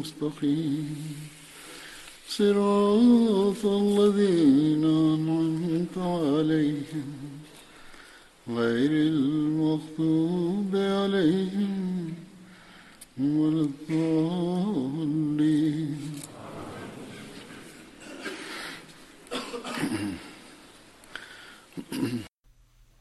المستقيم 0.00 0.86
صراط 2.28 3.62
الذين 3.66 4.84
أنعمت 4.84 5.96
عليهم 5.98 7.08
غير 8.48 8.92
المغضوب 9.12 10.72
عليهم 10.76 12.14
ولا 13.20 13.62
الضالين 13.70 15.06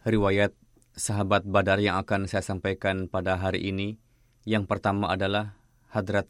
riwayat 0.05 0.53
sahabat 0.93 1.43
Badar 1.49 1.81
yang 1.81 1.97
akan 1.99 2.29
saya 2.29 2.45
sampaikan 2.45 3.09
pada 3.09 3.41
hari 3.41 3.73
ini. 3.73 3.97
Yang 4.45 4.69
pertama 4.69 5.09
adalah 5.09 5.57
Hadrat 5.89 6.29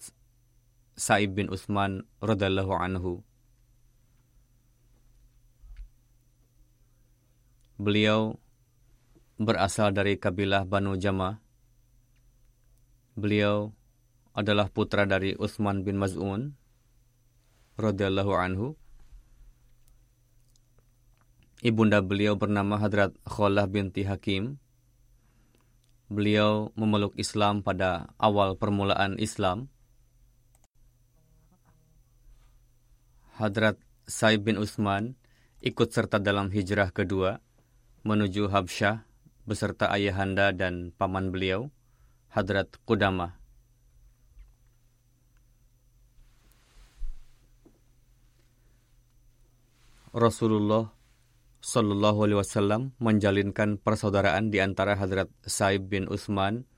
Sa'ib 1.01 1.33
bin 1.33 1.49
Utsman 1.49 2.05
radhiyallahu 2.21 2.77
anhu. 2.77 3.25
Beliau 7.81 8.37
berasal 9.41 9.97
dari 9.97 10.21
kabilah 10.21 10.69
Banu 10.69 11.01
Jama. 11.01 11.41
Beliau 13.17 13.73
adalah 14.37 14.69
putra 14.69 15.09
dari 15.09 15.33
Utsman 15.41 15.89
bin 15.89 15.97
Maz'un 15.97 16.53
radhiyallahu 17.81 18.33
anhu. 18.37 18.77
Ibunda 21.65 22.05
beliau 22.05 22.37
bernama 22.37 22.77
Hadrat 22.77 23.17
Kholah 23.25 23.65
binti 23.73 24.05
Hakim. 24.05 24.61
Beliau 26.13 26.77
memeluk 26.77 27.17
Islam 27.17 27.65
pada 27.65 28.13
awal 28.21 28.61
permulaan 28.61 29.17
Islam. 29.17 29.73
Hadrat 33.41 33.81
Saib 34.05 34.45
bin 34.45 34.61
Utsman 34.61 35.17
ikut 35.65 35.89
serta 35.89 36.21
dalam 36.21 36.53
hijrah 36.53 36.93
kedua 36.93 37.41
menuju 38.05 38.53
Habsyah 38.53 39.09
beserta 39.49 39.89
ayahanda 39.89 40.53
dan 40.53 40.93
paman 40.93 41.33
beliau, 41.33 41.73
Hadrat 42.29 42.69
Qudamah. 42.85 43.41
Rasulullah 50.13 50.93
Sallallahu 51.65 52.29
Alaihi 52.29 52.39
Wasallam 52.45 52.93
menjalinkan 53.01 53.81
persaudaraan 53.81 54.53
di 54.53 54.61
antara 54.61 55.01
Hadrat 55.01 55.33
Saib 55.49 55.89
bin 55.89 56.13
Utsman 56.13 56.69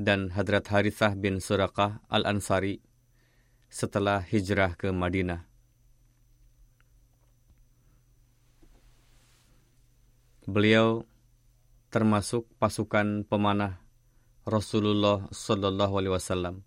dan 0.00 0.32
Hadrat 0.32 0.72
Harithah 0.72 1.12
bin 1.20 1.44
Surakah 1.44 2.00
al-Ansari 2.08 2.80
setelah 3.68 4.24
hijrah 4.24 4.72
ke 4.72 4.88
Madinah. 4.88 5.57
Beliau 10.48 11.04
termasuk 11.92 12.48
pasukan 12.56 13.28
pemanah 13.28 13.84
Rasulullah 14.48 15.28
Sallallahu 15.28 16.00
Alaihi 16.00 16.16
Wasallam. 16.16 16.64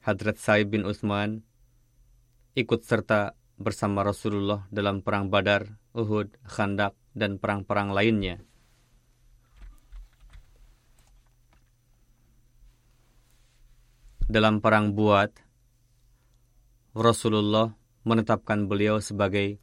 Hadrat 0.00 0.40
Saib 0.40 0.72
bin 0.72 0.88
Utsman 0.88 1.44
ikut 2.56 2.88
serta 2.88 3.36
bersama 3.60 4.00
Rasulullah 4.00 4.64
dalam 4.72 5.04
perang 5.04 5.28
Badar, 5.28 5.76
Uhud, 5.92 6.40
Khandak, 6.48 6.96
dan 7.12 7.36
perang-perang 7.36 7.92
lainnya. 7.92 8.40
Dalam 14.24 14.64
perang 14.64 14.96
Buat, 14.96 15.36
Rasulullah 16.96 17.76
menetapkan 18.08 18.64
beliau 18.64 19.04
sebagai 19.04 19.60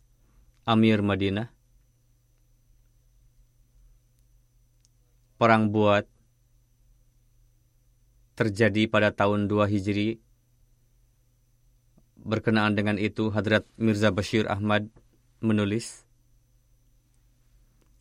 Amir 0.69 1.02
Madinah. 1.02 1.54
Perang 5.35 5.68
Buat 5.68 6.07
terjadi 8.40 8.88
pada 8.88 9.12
tahun 9.12 9.51
2 9.51 9.68
Hijri 9.68 10.23
Berkenaan 12.25 12.72
dengan 12.72 12.96
itu, 12.96 13.29
Hadrat 13.35 13.68
Mirza 13.75 14.16
Bashir 14.16 14.47
Ahmad 14.47 14.88
menulis 15.44 16.07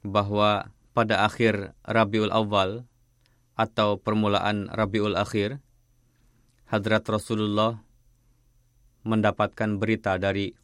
bahwa 0.07 0.71
pada 0.95 1.27
akhir 1.27 1.75
Rabiul 1.83 2.31
Awal 2.31 2.87
atau 3.59 3.99
permulaan 3.99 4.71
Rabiul 4.71 5.19
Akhir, 5.19 5.59
Hadrat 6.71 7.03
Rasulullah 7.11 7.83
mendapatkan 9.03 9.75
berita 9.83 10.17
dari 10.23 10.55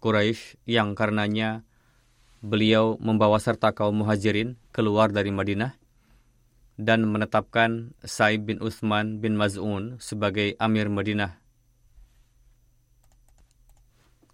Quraisy 0.00 0.64
yang 0.64 0.96
karenanya 0.96 1.68
beliau 2.40 2.96
membawa 2.96 3.36
serta 3.36 3.76
kaum 3.76 4.02
muhajirin 4.02 4.56
keluar 4.72 5.12
dari 5.12 5.30
Madinah 5.30 5.76
dan 6.78 7.04
menetapkan 7.10 7.92
Sa'ib 8.06 8.46
bin 8.46 8.62
Utsman 8.62 9.18
bin 9.18 9.34
Maz'un 9.34 9.98
sebagai 9.98 10.54
Amir 10.62 10.86
Madinah 10.86 11.42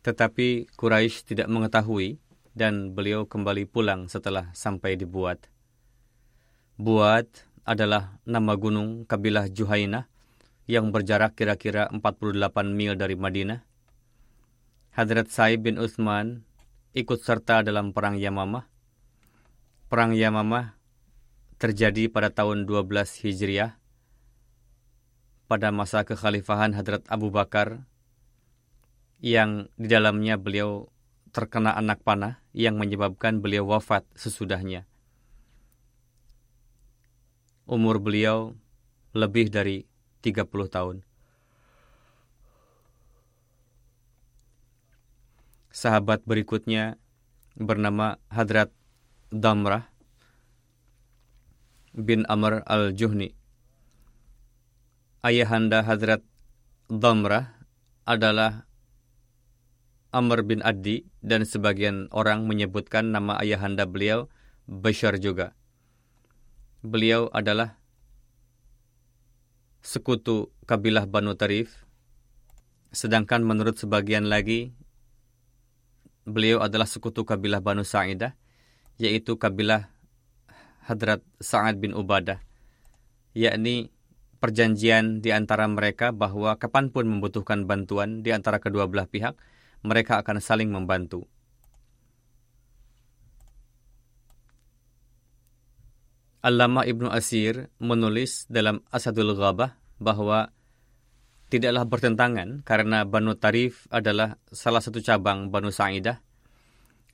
tetapi 0.04 0.68
Quraisy 0.76 1.32
tidak 1.32 1.48
mengetahui 1.48 2.20
dan 2.52 2.92
beliau 2.92 3.24
kembali 3.24 3.64
pulang 3.64 4.06
setelah 4.06 4.52
sampai 4.52 5.00
di 5.00 5.08
Buat. 5.08 5.48
Buat 6.76 7.26
adalah 7.64 8.20
nama 8.28 8.52
gunung 8.54 9.08
kabilah 9.08 9.48
Juhainah 9.48 10.04
yang 10.68 10.92
berjarak 10.92 11.32
kira-kira 11.32 11.88
48 11.88 12.36
mil 12.68 13.00
dari 13.00 13.16
Madinah. 13.16 13.64
Hadrat 14.92 15.32
Saib 15.32 15.64
bin 15.64 15.80
Utsman 15.80 16.44
ikut 16.92 17.24
serta 17.24 17.64
dalam 17.64 17.96
perang 17.96 18.20
Yamamah. 18.20 18.68
Perang 19.88 20.12
Yamamah 20.12 20.76
terjadi 21.56 22.10
pada 22.10 22.34
tahun 22.34 22.66
12 22.66 22.90
Hijriah 23.24 23.78
pada 25.44 25.70
masa 25.70 26.02
kekhalifahan 26.02 26.74
Hadrat 26.74 27.04
Abu 27.06 27.30
Bakar 27.30 27.84
yang 29.22 29.70
di 29.78 29.86
dalamnya 29.86 30.34
beliau 30.34 30.90
terkena 31.30 31.78
anak 31.78 32.02
panah 32.02 32.42
yang 32.50 32.74
menyebabkan 32.74 33.38
beliau 33.38 33.66
wafat 33.68 34.02
sesudahnya. 34.18 34.88
Umur 37.70 38.02
beliau 38.02 38.58
lebih 39.14 39.48
dari 39.48 39.86
30 40.26 40.42
tahun. 40.68 40.96
Sahabat 45.74 46.22
berikutnya 46.26 46.98
bernama 47.54 48.18
Hadrat 48.26 48.74
Damrah 49.30 49.93
bin 51.94 52.26
Amr 52.26 52.66
al-Juhni. 52.66 53.38
Ayahanda 55.22 55.86
Hadrat 55.86 56.26
Damrah 56.90 57.54
adalah 58.04 58.66
Amr 60.10 60.44
bin 60.44 60.60
Addi 60.60 61.06
dan 61.24 61.46
sebagian 61.46 62.10
orang 62.10 62.44
menyebutkan 62.44 63.14
nama 63.14 63.38
ayahanda 63.40 63.86
beliau 63.88 64.28
Bashar 64.66 65.16
juga. 65.22 65.54
Beliau 66.84 67.32
adalah 67.32 67.80
sekutu 69.80 70.52
kabilah 70.68 71.08
Banu 71.08 71.32
Tarif, 71.38 71.86
sedangkan 72.92 73.40
menurut 73.46 73.80
sebagian 73.80 74.28
lagi 74.28 74.76
beliau 76.28 76.60
adalah 76.60 76.88
sekutu 76.88 77.24
kabilah 77.24 77.64
Banu 77.64 77.84
Sa'idah, 77.86 78.36
yaitu 79.00 79.36
kabilah 79.40 79.93
Hadrat 80.84 81.24
Sa'ad 81.40 81.80
bin 81.80 81.96
Ubadah, 81.96 82.44
yakni 83.32 83.88
perjanjian 84.38 85.24
di 85.24 85.32
antara 85.32 85.64
mereka 85.64 86.12
bahwa 86.12 86.60
kapan 86.60 86.92
pun 86.92 87.08
membutuhkan 87.08 87.64
bantuan 87.64 88.20
di 88.20 88.28
antara 88.28 88.60
kedua 88.60 88.84
belah 88.84 89.08
pihak, 89.08 89.32
mereka 89.80 90.20
akan 90.20 90.44
saling 90.44 90.68
membantu. 90.68 91.24
Allama 96.44 96.84
Ibnu 96.84 97.08
Asir 97.08 97.72
menulis 97.80 98.44
dalam 98.52 98.84
Asadul 98.92 99.32
Ghabah 99.32 99.80
bahwa 99.96 100.52
tidaklah 101.48 101.88
bertentangan 101.88 102.60
karena 102.68 103.08
Banu 103.08 103.32
Tarif 103.32 103.88
adalah 103.88 104.36
salah 104.52 104.84
satu 104.84 105.00
cabang 105.00 105.48
Banu 105.48 105.72
Sa'idah. 105.72 106.20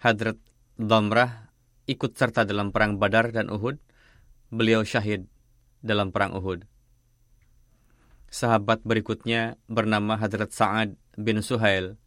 Hadrat 0.03 0.35
Damrah 0.75 1.50
ikut 1.91 2.15
serta 2.15 2.47
dalam 2.47 2.71
perang 2.71 3.03
Badar 3.03 3.35
dan 3.35 3.51
Uhud. 3.51 3.83
Beliau 4.55 4.87
syahid 4.87 5.27
dalam 5.83 6.15
perang 6.15 6.39
Uhud. 6.39 6.63
Sahabat 8.31 8.87
berikutnya 8.87 9.59
bernama 9.67 10.15
Hadrat 10.15 10.55
Sa'ad 10.55 10.95
bin 11.19 11.43
Suhail 11.43 11.99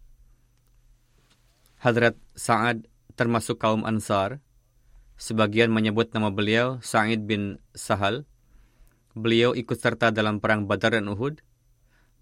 Hadrat 1.84 2.16
Sa'ad 2.32 2.88
termasuk 3.20 3.60
kaum 3.60 3.84
Ansar. 3.84 4.40
Sebagian 5.20 5.68
menyebut 5.68 6.16
nama 6.16 6.32
beliau 6.32 6.80
Sa'id 6.80 7.28
bin 7.28 7.60
Sahal. 7.76 8.24
Beliau 9.12 9.52
ikut 9.52 9.76
serta 9.76 10.16
dalam 10.16 10.40
perang 10.40 10.64
Badar 10.64 10.96
dan 10.96 11.12
Uhud. 11.12 11.44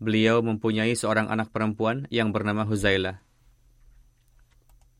Beliau 0.01 0.41
mempunyai 0.41 0.97
seorang 0.97 1.29
anak 1.29 1.53
perempuan 1.53 2.09
yang 2.09 2.33
bernama 2.33 2.65
Huzailah. 2.65 3.21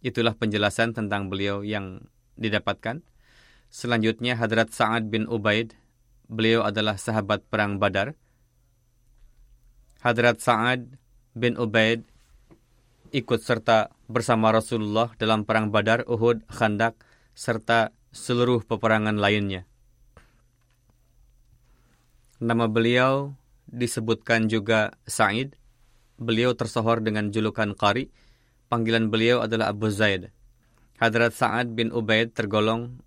Itulah 0.05 0.37
penjelasan 0.37 0.93
tentang 0.93 1.33
beliau 1.33 1.65
yang 1.65 2.05
didapatkan. 2.41 3.05
Selanjutnya 3.69 4.35
Hadrat 4.35 4.73
Sa'ad 4.73 5.07
bin 5.13 5.29
Ubaid. 5.29 5.77
Beliau 6.25 6.65
adalah 6.65 6.97
sahabat 6.97 7.45
perang 7.45 7.77
Badar. 7.77 8.17
Hadrat 10.01 10.41
Sa'ad 10.41 10.97
bin 11.37 11.55
Ubaid 11.55 12.03
ikut 13.13 13.39
serta 13.43 13.93
bersama 14.09 14.49
Rasulullah 14.51 15.13
dalam 15.19 15.45
perang 15.45 15.69
Badar, 15.69 16.07
Uhud, 16.07 16.47
Khandak, 16.49 16.97
serta 17.37 17.93
seluruh 18.11 18.63
peperangan 18.67 19.15
lainnya. 19.15 19.67
Nama 22.41 22.65
beliau 22.65 23.37
disebutkan 23.69 24.49
juga 24.49 24.97
Sa'id. 25.05 25.53
Beliau 26.17 26.57
tersohor 26.57 27.05
dengan 27.05 27.29
julukan 27.29 27.77
Qari. 27.77 28.09
Panggilan 28.67 29.13
beliau 29.13 29.45
adalah 29.45 29.69
Abu 29.69 29.93
Zaid. 29.93 30.33
Hadrat 31.01 31.33
Sa'ad 31.33 31.73
bin 31.73 31.89
Ubaid 31.89 32.37
tergolong 32.37 33.01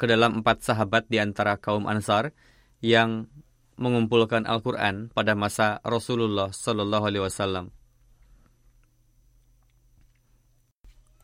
ke 0.00 0.08
dalam 0.08 0.40
empat 0.40 0.64
sahabat 0.64 1.12
di 1.12 1.20
antara 1.20 1.60
kaum 1.60 1.84
Ansar 1.84 2.32
yang 2.80 3.28
mengumpulkan 3.76 4.48
Al-Quran 4.48 5.12
pada 5.12 5.36
masa 5.36 5.76
Rasulullah 5.84 6.48
Sallallahu 6.48 7.04
Alaihi 7.04 7.24
Wasallam. 7.28 7.68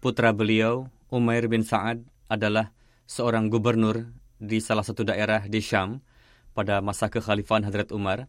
Putra 0.04 0.36
beliau, 0.36 0.92
Umair 1.08 1.48
bin 1.48 1.64
Sa'ad, 1.64 2.04
adalah 2.28 2.76
seorang 3.08 3.48
gubernur 3.48 4.12
di 4.36 4.60
salah 4.60 4.84
satu 4.84 5.08
daerah 5.08 5.48
di 5.48 5.64
Syam 5.64 6.04
pada 6.52 6.84
masa 6.84 7.08
kekhalifahan 7.08 7.64
Hadrat 7.64 7.88
Umar. 7.96 8.28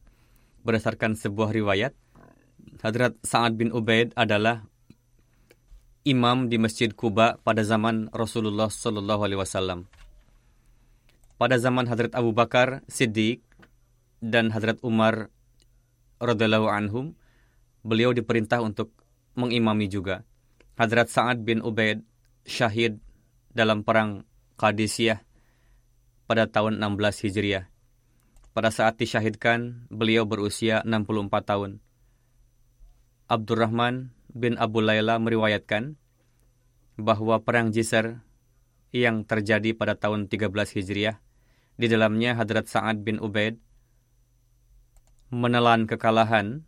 Berdasarkan 0.63 1.19
sebuah 1.19 1.51
riwayat, 1.51 1.91
Hadrat 2.79 3.19
Sa'ad 3.19 3.59
bin 3.59 3.75
Ubaid 3.75 4.15
adalah 4.15 4.63
imam 6.05 6.45
di 6.53 6.61
Masjid 6.61 6.93
Kuba 6.93 7.41
pada 7.41 7.65
zaman 7.65 8.13
Rasulullah 8.13 8.69
Sallallahu 8.69 9.25
Alaihi 9.25 9.41
Wasallam. 9.41 9.89
Pada 11.35 11.57
zaman 11.57 11.89
Hadrat 11.89 12.13
Abu 12.13 12.31
Bakar 12.31 12.85
Siddiq 12.85 13.41
dan 14.21 14.53
Hadrat 14.53 14.79
Umar 14.85 15.33
radhiallahu 16.21 16.69
anhum, 16.69 17.17
beliau 17.81 18.13
diperintah 18.13 18.61
untuk 18.61 18.93
mengimami 19.33 19.89
juga. 19.91 20.23
Hadrat 20.79 21.11
Sa'ad 21.11 21.43
bin 21.43 21.59
Ubaid 21.59 22.05
syahid 22.45 23.01
dalam 23.51 23.81
perang 23.81 24.23
Qadisiyah 24.55 25.19
pada 26.29 26.47
tahun 26.47 26.79
16 26.79 27.25
Hijriah. 27.27 27.65
Pada 28.55 28.71
saat 28.71 28.95
disyahidkan, 28.95 29.91
beliau 29.91 30.23
berusia 30.23 30.79
64 30.87 31.43
tahun. 31.43 31.71
Abdurrahman 33.27 34.14
bin 34.35 34.59
Abu 34.59 34.83
Layla 34.83 35.15
meriwayatkan 35.15 35.95
bahwa 36.99 37.39
perang 37.39 37.71
Jisr 37.71 38.19
yang 38.91 39.23
terjadi 39.23 39.71
pada 39.71 39.95
tahun 39.95 40.27
13 40.27 40.51
Hijriah, 40.51 41.23
di 41.79 41.87
dalamnya 41.87 42.35
Hadrat 42.35 42.67
Sa'ad 42.67 43.03
bin 43.03 43.19
Ubaid 43.19 43.59
menelan 45.31 45.87
kekalahan 45.87 46.67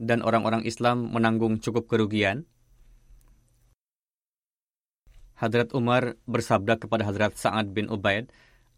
dan 0.00 0.24
orang-orang 0.24 0.64
Islam 0.64 1.12
menanggung 1.12 1.60
cukup 1.60 1.88
kerugian, 1.88 2.48
Hadrat 5.36 5.72
Umar 5.72 6.20
bersabda 6.28 6.76
kepada 6.76 7.08
Hadrat 7.08 7.36
Sa'ad 7.40 7.72
bin 7.72 7.88
Ubaid, 7.88 8.28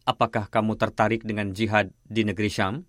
apakah 0.07 0.47
kamu 0.47 0.79
tertarik 0.79 1.27
dengan 1.27 1.51
jihad 1.51 1.91
di 2.07 2.23
negeri 2.23 2.51
Syam? 2.51 2.87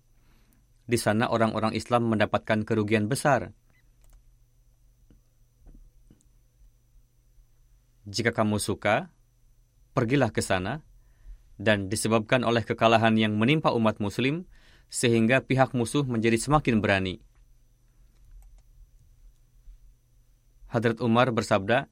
Di 0.84 1.00
sana 1.00 1.32
orang-orang 1.32 1.72
Islam 1.72 2.12
mendapatkan 2.12 2.64
kerugian 2.68 3.08
besar. 3.08 3.56
Jika 8.04 8.36
kamu 8.36 8.60
suka, 8.60 9.08
pergilah 9.96 10.28
ke 10.28 10.44
sana, 10.44 10.84
dan 11.56 11.88
disebabkan 11.88 12.44
oleh 12.44 12.60
kekalahan 12.60 13.16
yang 13.16 13.40
menimpa 13.40 13.72
umat 13.72 13.96
muslim, 13.96 14.44
sehingga 14.92 15.40
pihak 15.40 15.72
musuh 15.72 16.04
menjadi 16.04 16.36
semakin 16.36 16.84
berani. 16.84 17.24
Hadrat 20.68 21.00
Umar 21.00 21.32
bersabda, 21.32 21.88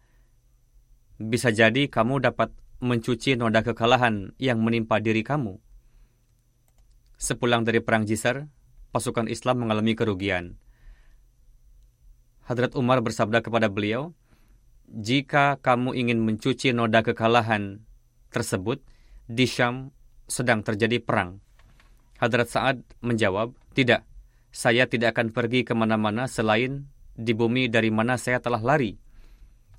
bisa 1.16 1.48
jadi 1.54 1.86
kamu 1.86 2.18
dapat 2.18 2.50
mencuci 2.82 3.38
noda 3.38 3.62
kekalahan 3.62 4.34
yang 4.42 4.58
menimpa 4.58 4.98
diri 4.98 5.22
kamu. 5.22 5.62
Sepulang 7.14 7.62
dari 7.62 7.78
Perang 7.78 8.02
Jisar, 8.02 8.50
pasukan 8.92 9.26
Islam 9.26 9.64
mengalami 9.64 9.96
kerugian. 9.96 10.60
Hadrat 12.44 12.76
Umar 12.76 13.00
bersabda 13.00 13.40
kepada 13.40 13.72
beliau, 13.72 14.12
jika 14.92 15.56
kamu 15.64 15.96
ingin 15.96 16.20
mencuci 16.20 16.76
noda 16.76 17.00
kekalahan 17.00 17.80
tersebut, 18.28 18.84
di 19.24 19.48
Syam 19.48 19.96
sedang 20.28 20.60
terjadi 20.60 21.00
perang. 21.00 21.40
Hadrat 22.20 22.52
Sa'ad 22.52 22.84
menjawab, 23.00 23.56
tidak, 23.72 24.04
saya 24.52 24.84
tidak 24.84 25.16
akan 25.16 25.32
pergi 25.32 25.64
ke 25.64 25.72
mana-mana 25.72 26.28
selain 26.28 26.92
di 27.16 27.32
bumi 27.32 27.72
dari 27.72 27.88
mana 27.88 28.20
saya 28.20 28.44
telah 28.44 28.60
lari. 28.60 29.00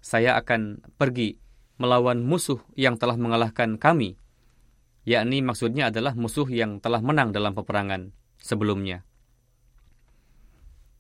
Saya 0.02 0.36
akan 0.42 0.82
pergi 0.98 1.38
melawan 1.78 2.26
musuh 2.26 2.60
yang 2.74 2.98
telah 2.98 3.16
mengalahkan 3.16 3.78
kami, 3.78 4.18
yakni 5.06 5.46
maksudnya 5.46 5.94
adalah 5.94 6.18
musuh 6.18 6.50
yang 6.50 6.82
telah 6.82 7.00
menang 7.00 7.30
dalam 7.30 7.54
peperangan 7.54 8.23
sebelumnya. 8.44 9.08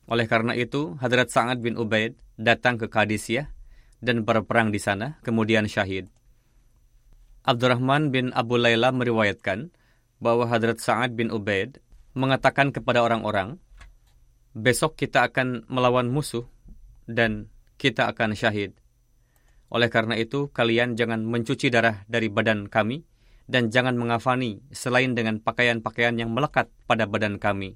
Oleh 0.08 0.28
karena 0.32 0.56
itu, 0.56 0.96
Hadrat 1.04 1.28
Sa'ad 1.28 1.60
bin 1.60 1.76
Ubaid 1.76 2.16
datang 2.40 2.80
ke 2.80 2.88
Qadisiyah 2.88 3.52
dan 4.00 4.24
berperang 4.24 4.72
di 4.72 4.80
sana, 4.80 5.20
kemudian 5.24 5.68
syahid. 5.68 6.08
Abdurrahman 7.44 8.12
bin 8.16 8.32
Abu 8.32 8.56
Layla 8.56 8.96
meriwayatkan 8.96 9.76
bahwa 10.24 10.48
Hadrat 10.48 10.80
Sa'ad 10.80 11.20
bin 11.20 11.32
Ubaid 11.32 11.84
mengatakan 12.16 12.72
kepada 12.72 13.04
orang-orang, 13.04 13.60
besok 14.56 14.96
kita 14.96 15.28
akan 15.28 15.68
melawan 15.68 16.08
musuh 16.08 16.48
dan 17.08 17.52
kita 17.76 18.08
akan 18.08 18.36
syahid. 18.36 18.76
Oleh 19.74 19.90
karena 19.92 20.16
itu, 20.16 20.48
kalian 20.54 20.96
jangan 20.96 21.26
mencuci 21.26 21.68
darah 21.74 22.06
dari 22.08 22.30
badan 22.30 22.70
kami 22.72 23.04
dan 23.48 23.70
jangan 23.70 24.00
mengafani 24.00 24.64
selain 24.72 25.14
dengan 25.14 25.40
pakaian-pakaian 25.44 26.16
yang 26.16 26.32
melekat 26.32 26.72
pada 26.88 27.04
badan 27.08 27.38
kami. 27.38 27.76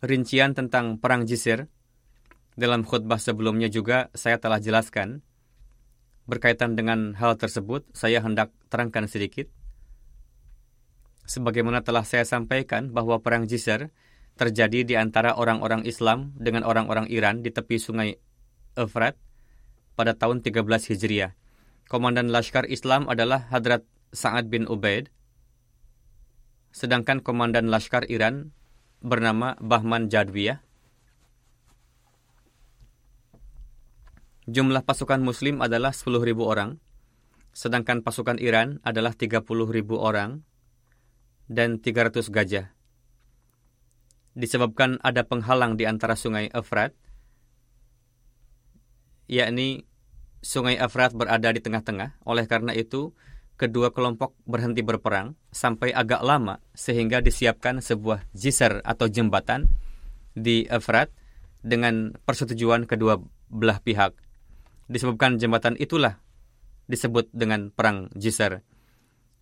rincian 0.00 0.56
tentang 0.56 0.96
Perang 0.96 1.28
Jisir, 1.28 1.68
dalam 2.56 2.84
khutbah 2.84 3.20
sebelumnya 3.20 3.68
juga 3.68 4.08
saya 4.16 4.40
telah 4.40 4.60
jelaskan. 4.60 5.24
Berkaitan 6.28 6.76
dengan 6.76 7.16
hal 7.16 7.36
tersebut, 7.36 7.88
saya 7.90 8.22
hendak 8.22 8.52
terangkan 8.70 9.10
sedikit. 9.10 9.48
Sebagaimana 11.26 11.82
telah 11.82 12.02
saya 12.02 12.26
sampaikan 12.26 12.90
bahwa 12.90 13.18
Perang 13.22 13.46
Jisir 13.46 13.92
terjadi 14.34 14.86
di 14.86 14.94
antara 14.96 15.36
orang-orang 15.36 15.84
Islam 15.84 16.32
dengan 16.38 16.64
orang-orang 16.64 17.10
Iran 17.12 17.44
di 17.44 17.52
tepi 17.52 17.76
sungai 17.76 18.16
Efrat 18.78 19.18
pada 20.00 20.16
tahun 20.16 20.40
13 20.40 20.64
Hijriah. 20.64 21.36
Komandan 21.84 22.32
Laskar 22.32 22.64
Islam 22.64 23.04
adalah 23.04 23.52
Hadrat 23.52 23.84
Sa'ad 24.16 24.48
bin 24.48 24.64
Ubaid, 24.64 25.12
sedangkan 26.72 27.20
komandan 27.20 27.68
Laskar 27.68 28.08
Iran 28.08 28.56
bernama 29.04 29.60
Bahman 29.60 30.08
Jadwiyah. 30.08 30.64
Jumlah 34.48 34.88
pasukan 34.88 35.20
muslim 35.20 35.60
adalah 35.60 35.92
10.000 35.92 36.16
orang, 36.40 36.80
sedangkan 37.52 38.00
pasukan 38.00 38.40
Iran 38.40 38.80
adalah 38.80 39.12
30.000 39.12 39.44
orang 40.00 40.40
dan 41.44 41.76
300 41.76 42.24
gajah. 42.32 42.72
Disebabkan 44.32 44.96
ada 45.04 45.28
penghalang 45.28 45.76
di 45.76 45.84
antara 45.84 46.16
sungai 46.16 46.48
Efrat, 46.54 46.96
yakni 49.30 49.89
sungai 50.40 50.76
Efrat 50.80 51.12
berada 51.16 51.52
di 51.52 51.60
tengah-tengah, 51.60 52.20
oleh 52.24 52.44
karena 52.48 52.72
itu 52.76 53.12
kedua 53.60 53.92
kelompok 53.92 54.32
berhenti 54.48 54.80
berperang 54.80 55.36
sampai 55.52 55.92
agak 55.92 56.24
lama 56.24 56.64
sehingga 56.72 57.20
disiapkan 57.20 57.84
sebuah 57.84 58.24
jisr 58.32 58.80
atau 58.80 59.04
jembatan 59.04 59.68
di 60.32 60.64
Efrat 60.64 61.12
dengan 61.60 62.16
persetujuan 62.24 62.88
kedua 62.88 63.20
belah 63.52 63.78
pihak. 63.84 64.16
Disebabkan 64.88 65.36
jembatan 65.36 65.76
itulah 65.76 66.18
disebut 66.90 67.30
dengan 67.30 67.70
perang 67.70 68.10
Jisr. 68.16 68.64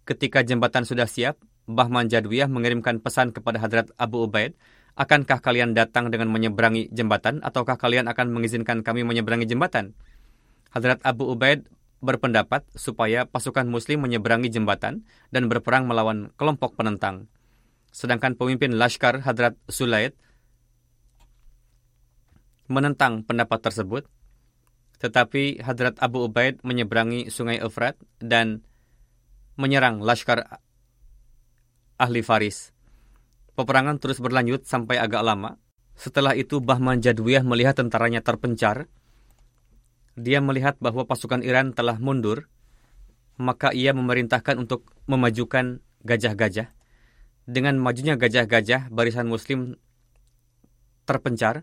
Ketika 0.04 0.44
jembatan 0.44 0.84
sudah 0.84 1.08
siap, 1.08 1.40
Bahman 1.68 2.08
Jadwiyah 2.08 2.48
mengirimkan 2.48 3.00
pesan 3.00 3.32
kepada 3.32 3.60
Hadrat 3.60 3.92
Abu 4.00 4.24
Ubaid, 4.24 4.56
akankah 4.96 5.40
kalian 5.40 5.76
datang 5.76 6.08
dengan 6.08 6.32
menyeberangi 6.32 6.88
jembatan 6.92 7.44
ataukah 7.44 7.76
kalian 7.76 8.08
akan 8.08 8.32
mengizinkan 8.32 8.80
kami 8.80 9.04
menyeberangi 9.04 9.44
jembatan? 9.44 9.92
Hadrat 10.72 11.00
Abu 11.04 11.28
Ubaid 11.30 11.68
berpendapat 11.98 12.62
supaya 12.78 13.26
pasukan 13.26 13.66
muslim 13.66 14.04
menyeberangi 14.06 14.52
jembatan 14.52 15.02
dan 15.34 15.50
berperang 15.50 15.88
melawan 15.88 16.30
kelompok 16.38 16.78
penentang. 16.78 17.26
Sedangkan 17.90 18.38
pemimpin 18.38 18.76
Lashkar 18.76 19.24
Hadrat 19.24 19.58
Sulaid 19.66 20.14
menentang 22.68 23.24
pendapat 23.24 23.64
tersebut 23.64 24.04
tetapi 24.98 25.62
Hadrat 25.62 25.96
Abu 26.02 26.26
Ubaid 26.26 26.60
menyeberangi 26.66 27.30
sungai 27.30 27.62
Efrat 27.62 27.94
dan 28.18 28.66
menyerang 29.54 30.02
Laskar 30.02 30.58
ahli 31.98 32.22
Faris. 32.22 32.74
Peperangan 33.54 33.98
terus 33.98 34.22
berlanjut 34.22 34.66
sampai 34.66 34.98
agak 34.98 35.22
lama. 35.22 35.58
Setelah 35.98 36.34
itu 36.38 36.62
Bahman 36.62 37.02
Jadwiyah 37.02 37.42
melihat 37.42 37.78
tentaranya 37.78 38.22
terpencar. 38.22 38.86
Dia 40.18 40.42
melihat 40.42 40.74
bahwa 40.82 41.06
pasukan 41.06 41.46
Iran 41.46 41.70
telah 41.70 42.02
mundur, 42.02 42.50
maka 43.38 43.70
ia 43.70 43.94
memerintahkan 43.94 44.58
untuk 44.58 44.90
memajukan 45.06 45.78
gajah-gajah. 46.02 46.74
Dengan 47.46 47.78
majunya 47.78 48.18
gajah-gajah, 48.18 48.90
barisan 48.90 49.30
muslim 49.30 49.78
terpencar. 51.06 51.62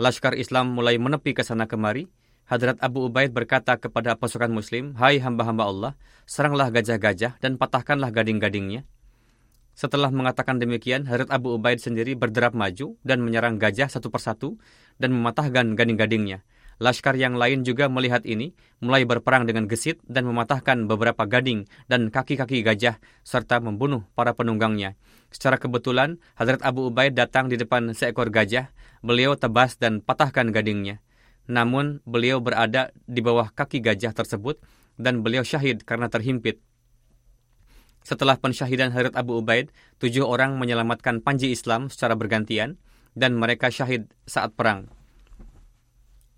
Laskar 0.00 0.32
Islam 0.38 0.72
mulai 0.72 0.96
menepi 0.96 1.36
ke 1.36 1.44
sana 1.44 1.68
kemari, 1.68 2.08
Hadrat 2.48 2.80
Abu 2.80 3.04
Ubaid 3.06 3.30
berkata 3.30 3.76
kepada 3.76 4.16
pasukan 4.16 4.48
muslim, 4.48 4.96
Hai 4.96 5.20
hamba-hamba 5.20 5.68
Allah, 5.68 5.92
seranglah 6.24 6.72
gajah-gajah 6.72 7.36
dan 7.38 7.60
patahkanlah 7.60 8.08
gading-gadingnya. 8.10 8.88
Setelah 9.78 10.10
mengatakan 10.10 10.58
demikian, 10.58 11.06
Hadrat 11.06 11.30
Abu 11.30 11.54
Ubaid 11.54 11.78
sendiri 11.78 12.18
berderap 12.18 12.56
maju 12.56 12.98
dan 13.06 13.22
menyerang 13.22 13.60
gajah 13.60 13.86
satu 13.86 14.10
persatu 14.10 14.58
dan 14.98 15.14
mematahkan 15.14 15.78
gading-gadingnya. 15.78 16.42
Laskar 16.80 17.12
yang 17.12 17.36
lain 17.36 17.60
juga 17.60 17.92
melihat 17.92 18.24
ini, 18.24 18.56
mulai 18.80 19.04
berperang 19.04 19.44
dengan 19.44 19.68
gesit 19.68 20.00
dan 20.08 20.24
mematahkan 20.24 20.88
beberapa 20.88 21.28
gading 21.28 21.68
dan 21.92 22.08
kaki-kaki 22.08 22.64
gajah, 22.64 22.96
serta 23.20 23.60
membunuh 23.60 24.08
para 24.16 24.32
penunggangnya. 24.32 24.96
Secara 25.28 25.60
kebetulan, 25.60 26.16
Hadrat 26.40 26.64
Abu 26.64 26.88
Ubaid 26.88 27.12
datang 27.12 27.52
di 27.52 27.60
depan 27.60 27.92
seekor 27.92 28.32
gajah, 28.32 28.72
beliau 29.04 29.36
tebas 29.36 29.76
dan 29.76 30.00
patahkan 30.00 30.48
gadingnya. 30.56 31.04
Namun 31.52 32.00
beliau 32.08 32.40
berada 32.40 32.88
di 33.04 33.20
bawah 33.20 33.52
kaki 33.52 33.84
gajah 33.84 34.16
tersebut 34.16 34.56
dan 34.96 35.20
beliau 35.20 35.44
syahid 35.44 35.84
karena 35.84 36.08
terhimpit. 36.08 36.64
Setelah 38.00 38.40
pensyahidan 38.40 38.96
Hadrat 38.96 39.20
Abu 39.20 39.36
Ubaid, 39.36 39.68
tujuh 40.00 40.24
orang 40.24 40.56
menyelamatkan 40.56 41.20
panji 41.20 41.52
Islam 41.52 41.92
secara 41.92 42.16
bergantian 42.16 42.80
dan 43.12 43.36
mereka 43.36 43.68
syahid 43.68 44.08
saat 44.24 44.56
perang. 44.56 44.88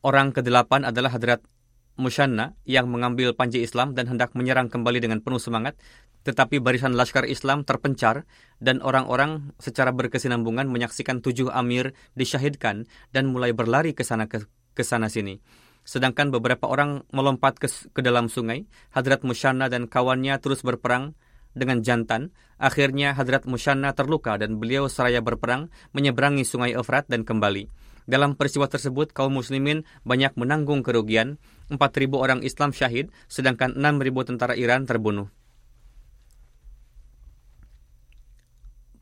Orang 0.02 0.34
kedelapan 0.34 0.82
adalah 0.82 1.14
Hadrat 1.14 1.46
Musyanna 1.94 2.58
yang 2.66 2.90
mengambil 2.90 3.38
panji 3.38 3.62
Islam 3.62 3.94
dan 3.94 4.10
hendak 4.10 4.34
menyerang 4.34 4.66
kembali 4.66 4.98
dengan 4.98 5.22
penuh 5.22 5.38
semangat, 5.38 5.78
tetapi 6.26 6.58
barisan 6.58 6.98
Laskar 6.98 7.22
Islam 7.22 7.62
terpencar 7.62 8.26
dan 8.58 8.82
orang-orang 8.82 9.54
secara 9.62 9.94
berkesinambungan 9.94 10.66
menyaksikan 10.66 11.22
tujuh 11.22 11.54
amir 11.54 11.94
disyahidkan 12.18 12.90
dan 13.14 13.30
mulai 13.30 13.54
berlari 13.54 13.94
ke 13.94 14.02
sana 14.02 14.26
ke 14.26 14.42
ke 14.74 14.82
sana-sini. 14.82 15.38
Sedangkan 15.86 16.34
beberapa 16.34 16.66
orang 16.66 17.06
melompat 17.14 17.62
ke, 17.62 17.70
ke 17.70 18.00
dalam 18.02 18.26
sungai, 18.26 18.66
Hadrat 18.90 19.22
Musyana 19.22 19.70
dan 19.70 19.86
kawannya 19.86 20.34
terus 20.42 20.66
berperang 20.66 21.14
dengan 21.54 21.78
jantan. 21.84 22.34
Akhirnya 22.58 23.14
Hadrat 23.14 23.44
Musyana 23.46 23.94
terluka 23.94 24.34
dan 24.34 24.58
beliau 24.58 24.90
seraya 24.90 25.22
berperang 25.22 25.70
menyeberangi 25.94 26.42
sungai 26.42 26.74
Efrat 26.74 27.06
dan 27.06 27.22
kembali. 27.22 27.91
Dalam 28.04 28.34
peristiwa 28.34 28.66
tersebut, 28.66 29.14
kaum 29.14 29.38
muslimin 29.38 29.86
banyak 30.02 30.34
menanggung 30.34 30.82
kerugian, 30.82 31.38
4.000 31.70 32.12
orang 32.18 32.40
Islam 32.42 32.74
syahid, 32.74 33.14
sedangkan 33.30 33.78
6.000 33.78 34.28
tentara 34.28 34.54
Iran 34.58 34.84
terbunuh. 34.84 35.30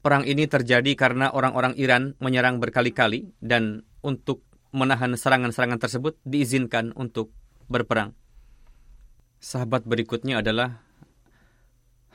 Perang 0.01 0.25
ini 0.25 0.49
terjadi 0.49 0.97
karena 0.97 1.29
orang-orang 1.29 1.77
Iran 1.77 2.17
menyerang 2.25 2.57
berkali-kali 2.57 3.37
dan 3.45 3.85
untuk 4.01 4.41
menahan 4.73 5.13
serangan-serangan 5.13 5.77
tersebut 5.77 6.17
diizinkan 6.25 6.97
untuk 6.97 7.37
berperang. 7.69 8.17
Sahabat 9.45 9.85
berikutnya 9.85 10.41
adalah 10.41 10.81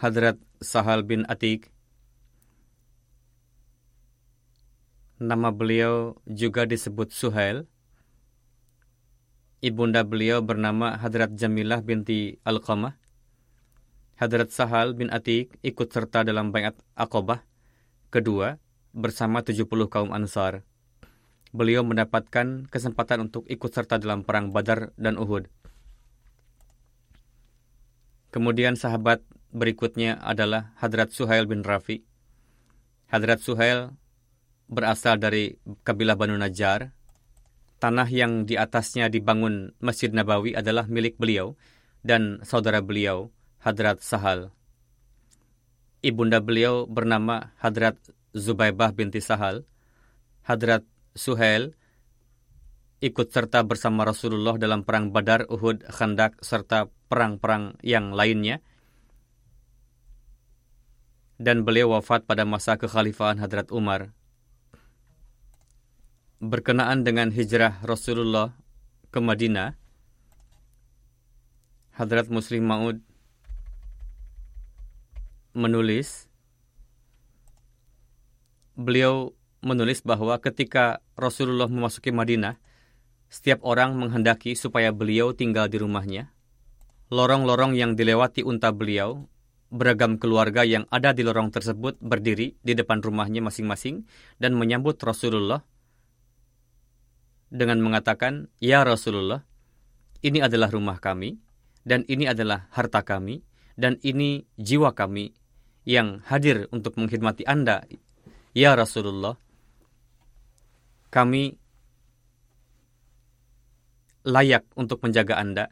Hadrat 0.02 0.42
Sahal 0.62 1.06
bin 1.06 1.30
Atik. 1.30 1.75
Nama 5.16 5.48
beliau 5.56 6.20
juga 6.28 6.68
disebut 6.68 7.16
Suhail. 7.16 7.64
Ibunda 9.64 10.04
beliau 10.04 10.44
bernama 10.44 11.00
Hadrat 11.00 11.32
Jamilah 11.40 11.80
binti 11.80 12.38
Al-Qamah. 12.44 13.00
Hadrat 14.20 14.52
Sahal 14.52 14.92
bin 14.92 15.08
Atik 15.12 15.56
ikut 15.64 15.88
serta 15.92 16.28
dalam 16.28 16.52
bayat 16.52 16.76
Aqobah 16.96 17.44
kedua 18.12 18.60
bersama 18.96 19.44
70 19.44 19.68
kaum 19.92 20.12
Ansar 20.16 20.64
beliau 21.56 21.88
mendapatkan 21.88 22.68
kesempatan 22.68 23.32
untuk 23.32 23.48
ikut 23.48 23.72
serta 23.72 23.96
dalam 23.96 24.28
perang 24.28 24.52
Badar 24.52 24.92
dan 25.00 25.16
Uhud. 25.16 25.48
Kemudian 28.36 28.76
sahabat 28.76 29.24
berikutnya 29.56 30.20
adalah 30.20 30.76
Hadrat 30.84 31.16
Suhail 31.16 31.48
bin 31.48 31.64
Rafi. 31.64 32.04
Hadrat 33.08 33.40
Suhail 33.40 33.96
berasal 34.68 35.22
dari 35.22 35.58
kabilah 35.86 36.18
Banu 36.18 36.36
Najjar. 36.38 36.94
Tanah 37.78 38.08
yang 38.08 38.48
di 38.48 38.56
atasnya 38.56 39.12
dibangun 39.12 39.76
Masjid 39.84 40.10
Nabawi 40.10 40.56
adalah 40.56 40.88
milik 40.88 41.20
beliau 41.20 41.60
dan 42.06 42.42
saudara 42.46 42.80
beliau, 42.80 43.34
Hadrat 43.62 44.00
Sahal. 44.00 44.54
Ibunda 46.06 46.38
beliau 46.38 46.86
bernama 46.86 47.52
Hadrat 47.58 47.98
Zubaibah 48.32 48.94
binti 48.94 49.20
Sahal. 49.20 49.66
Hadrat 50.46 50.86
Suhail 51.18 51.74
ikut 53.02 53.28
serta 53.30 53.66
bersama 53.66 54.06
Rasulullah 54.06 54.56
dalam 54.58 54.86
perang 54.86 55.10
Badar, 55.10 55.50
Uhud, 55.50 55.86
Khandak, 55.90 56.40
serta 56.42 56.90
perang-perang 57.10 57.78
yang 57.86 58.14
lainnya. 58.14 58.62
Dan 61.36 61.68
beliau 61.68 61.92
wafat 61.92 62.24
pada 62.24 62.48
masa 62.48 62.80
kekhalifahan 62.80 63.42
Hadrat 63.42 63.68
Umar. 63.70 64.16
Berkenaan 66.44 67.08
dengan 67.08 67.32
hijrah 67.32 67.80
Rasulullah 67.88 68.52
ke 69.08 69.24
Madinah, 69.24 69.80
Hadrat 71.96 72.28
Muslim 72.28 72.68
Maud 72.68 73.00
menulis, 75.56 76.28
beliau 78.76 79.32
menulis 79.64 80.04
bahwa 80.04 80.36
ketika 80.44 81.00
Rasulullah 81.16 81.72
memasuki 81.72 82.12
Madinah, 82.12 82.60
setiap 83.32 83.64
orang 83.64 83.96
menghendaki 83.96 84.60
supaya 84.60 84.92
beliau 84.92 85.32
tinggal 85.32 85.72
di 85.72 85.80
rumahnya. 85.80 86.36
Lorong-lorong 87.16 87.80
yang 87.80 87.96
dilewati 87.96 88.44
unta 88.44 88.76
beliau, 88.76 89.24
beragam 89.72 90.20
keluarga 90.20 90.68
yang 90.68 90.84
ada 90.92 91.16
di 91.16 91.24
lorong 91.24 91.48
tersebut 91.48 91.96
berdiri 92.04 92.60
di 92.60 92.76
depan 92.76 93.00
rumahnya 93.00 93.40
masing-masing 93.40 94.04
dan 94.36 94.52
menyambut 94.60 95.00
Rasulullah 95.00 95.64
dengan 97.56 97.80
mengatakan, 97.80 98.52
"Ya 98.60 98.84
Rasulullah, 98.84 99.48
ini 100.20 100.44
adalah 100.44 100.68
rumah 100.68 101.00
kami 101.00 101.40
dan 101.88 102.04
ini 102.12 102.28
adalah 102.28 102.68
harta 102.76 103.02
kami 103.08 103.40
dan 103.80 103.96
ini 104.04 104.44
jiwa 104.60 104.92
kami 104.92 105.32
yang 105.86 106.26
hadir 106.26 106.66
untuk 106.74 106.98
mengkhidmati 106.98 107.46
Anda, 107.46 107.86
ya 108.58 108.74
Rasulullah. 108.74 109.38
Kami 111.14 111.44
layak 114.26 114.66
untuk 114.74 115.00
menjaga 115.06 115.38
Anda. 115.38 115.70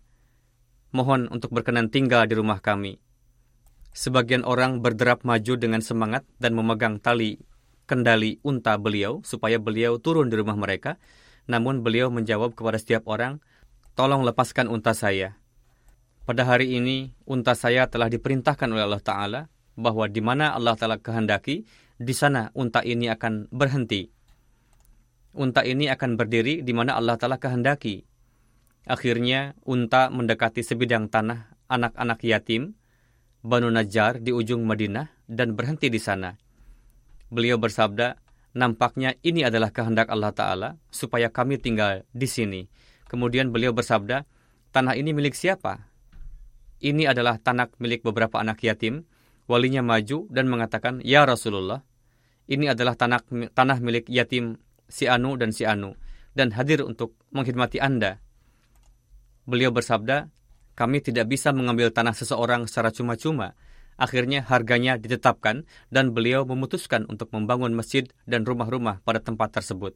Mohon 0.93 1.33
untuk 1.33 1.49
berkenan 1.49 1.89
tinggal 1.89 2.29
di 2.29 2.37
rumah 2.37 2.61
kami. 2.61 3.01
Sebagian 3.97 4.45
orang 4.45 4.85
berderap 4.85 5.25
maju 5.25 5.57
dengan 5.57 5.81
semangat 5.81 6.21
dan 6.37 6.53
memegang 6.53 7.01
tali 7.01 7.41
kendali 7.89 8.37
unta 8.45 8.77
beliau 8.77 9.25
supaya 9.25 9.57
beliau 9.57 9.97
turun 9.97 10.29
di 10.29 10.37
rumah 10.37 10.55
mereka. 10.55 11.01
Namun 11.50 11.83
beliau 11.83 12.07
menjawab 12.07 12.55
kepada 12.55 12.79
setiap 12.79 13.03
orang, 13.12 13.43
tolong 14.00 14.23
lepaskan 14.23 14.71
unta 14.71 14.95
saya. 14.95 15.35
Pada 16.23 16.47
hari 16.47 16.79
ini, 16.79 17.12
unta 17.27 17.51
saya 17.51 17.91
telah 17.91 18.07
diperintahkan 18.07 18.71
oleh 18.71 18.88
Allah 18.88 19.03
Ta'ala 19.03 19.41
bahwa 19.75 20.07
di 20.07 20.23
mana 20.23 20.55
Allah 20.55 20.79
Ta'ala 20.79 21.03
kehendaki, 21.03 21.67
di 22.00 22.13
sana 22.15 22.47
unta 22.55 22.79
ini 22.79 23.12
akan 23.12 23.51
berhenti. 23.51 24.07
Unta 25.35 25.67
ini 25.67 25.91
akan 25.91 26.15
berdiri 26.15 26.63
di 26.63 26.71
mana 26.71 26.95
Allah 26.95 27.19
Ta'ala 27.19 27.43
kehendaki. 27.43 28.07
Akhirnya, 28.88 29.59
unta 29.67 30.07
mendekati 30.07 30.63
sebidang 30.63 31.12
tanah 31.12 31.59
anak-anak 31.67 32.19
yatim, 32.23 32.79
Banu 33.43 33.67
Najjar 33.67 34.23
di 34.23 34.31
ujung 34.31 34.63
Madinah, 34.63 35.12
dan 35.27 35.59
berhenti 35.59 35.91
di 35.91 36.00
sana. 36.00 36.39
Beliau 37.27 37.59
bersabda, 37.59 38.22
nampaknya 38.53 39.17
ini 39.25 39.45
adalah 39.45 39.74
kehendak 39.74 40.10
Allah 40.10 40.33
Ta'ala, 40.33 40.69
supaya 40.93 41.29
kami 41.29 41.57
tinggal 41.57 42.05
di 42.13 42.29
sini. 42.29 42.62
Kemudian 43.10 43.50
beliau 43.53 43.74
bersabda, 43.74 44.25
tanah 44.74 44.93
ini 44.98 45.13
milik 45.13 45.33
siapa? 45.38 45.89
Ini 46.81 47.10
adalah 47.10 47.38
tanah 47.38 47.74
milik 47.77 48.01
beberapa 48.05 48.41
anak 48.41 48.62
yatim, 48.65 49.05
walinya 49.50 49.81
maju 49.86 50.25
dan 50.29 50.50
mengatakan, 50.50 51.01
Ya 51.05 51.25
Rasulullah, 51.25 51.86
ini 52.48 52.69
adalah 52.69 52.98
tanah, 52.98 53.24
tanah 53.53 53.77
milik 53.79 54.10
yatim 54.10 54.60
si 54.89 55.10
Anu 55.10 55.36
dan 55.39 55.55
si 55.55 55.63
Anu, 55.63 55.95
dan 56.38 56.53
hadir 56.53 56.83
untuk 56.83 57.15
menghormati 57.31 57.79
Anda. 57.79 58.19
Beliau 59.43 59.72
bersabda, 59.72 60.31
kami 60.74 61.05
tidak 61.05 61.29
bisa 61.29 61.53
mengambil 61.53 61.93
tanah 61.93 62.17
seseorang 62.17 62.65
secara 62.65 62.89
cuma-cuma. 62.89 63.53
Akhirnya 63.95 64.41
harganya 64.45 64.97
ditetapkan 64.97 65.69
dan 65.93 66.12
beliau 66.12 66.43
memutuskan 66.43 67.05
untuk 67.05 67.29
membangun 67.31 67.77
masjid 67.77 68.09
dan 68.25 68.43
rumah-rumah 68.43 69.01
pada 69.05 69.21
tempat 69.21 69.53
tersebut. 69.53 69.93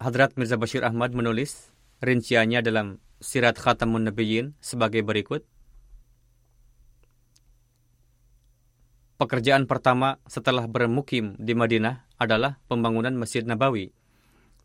Hadrat 0.00 0.40
Mirza 0.40 0.56
Bashir 0.56 0.80
Ahmad 0.88 1.12
menulis 1.12 1.68
rinciannya 2.00 2.64
dalam 2.64 2.96
Sirat 3.20 3.60
Khatamun 3.60 4.08
Nabiyyin 4.08 4.56
sebagai 4.64 5.04
berikut. 5.04 5.44
Pekerjaan 9.20 9.68
pertama 9.68 10.16
setelah 10.24 10.64
bermukim 10.64 11.36
di 11.36 11.52
Madinah 11.52 12.08
adalah 12.16 12.56
pembangunan 12.72 13.12
Masjid 13.12 13.44
Nabawi. 13.44 13.92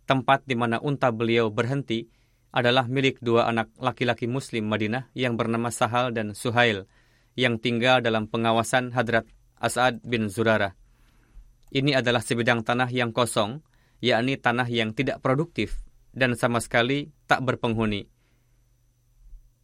Tempat 0.08 0.48
di 0.48 0.56
mana 0.56 0.80
unta 0.80 1.12
beliau 1.12 1.52
berhenti 1.52 2.08
adalah 2.56 2.88
milik 2.88 3.20
dua 3.20 3.52
anak 3.52 3.68
laki-laki 3.76 4.32
muslim 4.32 4.72
Madinah 4.72 5.12
yang 5.12 5.36
bernama 5.36 5.68
Sahal 5.76 6.16
dan 6.16 6.32
Suhail 6.32 6.88
yang 7.36 7.60
tinggal 7.60 8.00
dalam 8.00 8.32
pengawasan 8.32 8.96
Hadrat 8.96 9.28
As'ad 9.60 10.00
bin 10.08 10.32
Zurarah. 10.32 10.72
Ini 11.76 12.00
adalah 12.00 12.24
sebidang 12.24 12.64
tanah 12.64 12.88
yang 12.88 13.12
kosong, 13.12 13.60
yakni 14.00 14.40
tanah 14.40 14.72
yang 14.72 14.96
tidak 14.96 15.20
produktif 15.20 15.84
dan 16.16 16.40
sama 16.40 16.64
sekali 16.64 17.12
tak 17.28 17.44
berpenghuni. 17.44 18.08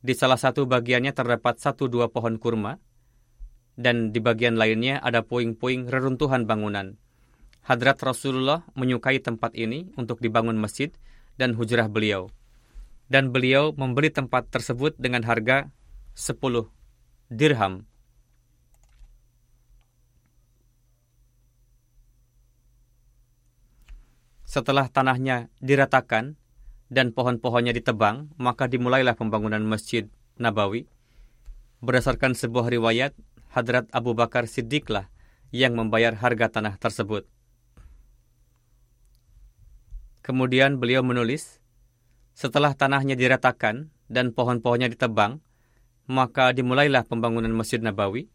Di 0.04 0.12
salah 0.12 0.36
satu 0.36 0.68
bagiannya 0.68 1.16
terdapat 1.16 1.64
satu 1.64 1.88
dua 1.88 2.12
pohon 2.12 2.36
kurma, 2.36 2.76
dan 3.80 4.12
di 4.12 4.20
bagian 4.20 4.60
lainnya 4.60 5.00
ada 5.00 5.24
puing-puing 5.24 5.88
reruntuhan 5.88 6.44
bangunan. 6.44 7.00
Hadrat 7.64 8.04
Rasulullah 8.04 8.68
menyukai 8.76 9.24
tempat 9.24 9.56
ini 9.56 9.96
untuk 9.96 10.20
dibangun 10.20 10.60
masjid 10.60 10.92
dan 11.40 11.56
hujrah 11.56 11.88
beliau. 11.88 12.28
Dan 13.12 13.36
beliau 13.36 13.76
membeli 13.76 14.08
tempat 14.08 14.48
tersebut 14.48 14.96
dengan 14.96 15.28
harga 15.28 15.68
10 16.16 16.72
dirham. 17.28 17.84
Setelah 24.48 24.88
tanahnya 24.92 25.48
diratakan 25.64 26.36
dan 26.92 27.16
pohon-pohonnya 27.16 27.72
ditebang, 27.72 28.36
maka 28.36 28.68
dimulailah 28.68 29.16
pembangunan 29.16 29.64
Masjid 29.64 30.12
Nabawi. 30.36 30.92
Berdasarkan 31.80 32.36
sebuah 32.36 32.68
riwayat, 32.68 33.16
Hadrat 33.56 33.88
Abu 33.96 34.12
Bakar 34.12 34.52
Siddiqlah 34.52 35.08
yang 35.56 35.80
membayar 35.80 36.12
harga 36.20 36.52
tanah 36.52 36.76
tersebut. 36.76 37.24
Kemudian 40.20 40.84
beliau 40.84 41.00
menulis, 41.00 41.61
setelah 42.34 42.74
tanahnya 42.74 43.20
diratakan 43.20 43.92
dan 44.08 44.32
pohon-pohonnya 44.32 44.92
ditebang, 44.92 45.40
maka 46.10 46.52
dimulailah 46.52 47.08
pembangunan 47.08 47.52
Masjid 47.52 47.80
Nabawi. 47.80 48.28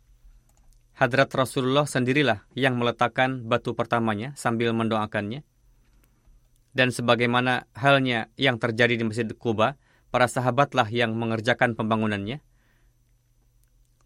Hadrat 0.97 1.29
Rasulullah 1.37 1.85
sendirilah 1.85 2.49
yang 2.57 2.81
meletakkan 2.81 3.45
batu 3.45 3.77
pertamanya 3.77 4.33
sambil 4.33 4.73
mendoakannya. 4.73 5.45
Dan 6.73 6.89
sebagaimana 6.89 7.69
halnya 7.77 8.33
yang 8.41 8.57
terjadi 8.57 8.97
di 9.01 9.05
Masjid 9.05 9.29
Kuba, 9.37 9.77
para 10.09 10.29
sahabatlah 10.29 10.89
yang 10.89 11.13
mengerjakan 11.13 11.77
pembangunannya. 11.77 12.41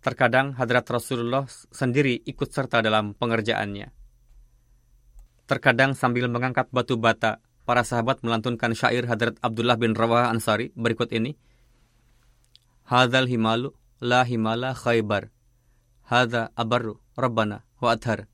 Terkadang 0.02 0.58
Hadrat 0.58 0.86
Rasulullah 0.90 1.46
sendiri 1.70 2.18
ikut 2.26 2.50
serta 2.50 2.82
dalam 2.82 3.14
pengerjaannya. 3.14 3.94
Terkadang 5.46 5.94
sambil 5.94 6.26
mengangkat 6.26 6.70
batu 6.74 6.98
bata, 6.98 7.38
para 7.64 7.84
sahabat 7.84 8.24
melantunkan 8.24 8.72
syair 8.76 9.04
Hadrat 9.08 9.36
Abdullah 9.44 9.76
bin 9.76 9.96
Rawah 9.96 10.32
Ansari 10.32 10.72
berikut 10.78 11.10
ini. 11.10 11.36
Hadal 12.88 13.30
himalu 13.30 13.72
la 14.02 14.26
himala 14.26 14.74
khaybar. 14.74 15.30
Hada 16.06 16.50
abaru 16.58 16.98
rabbana 17.14 17.62
wa 17.78 17.94
adhar. 17.94 18.26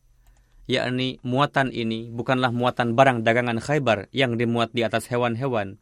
Yakni 0.66 1.22
muatan 1.22 1.70
ini 1.70 2.10
bukanlah 2.10 2.50
muatan 2.50 2.98
barang 2.98 3.22
dagangan 3.22 3.62
khaybar 3.62 4.10
yang 4.10 4.34
dimuat 4.34 4.74
di 4.74 4.82
atas 4.82 5.06
hewan-hewan, 5.06 5.78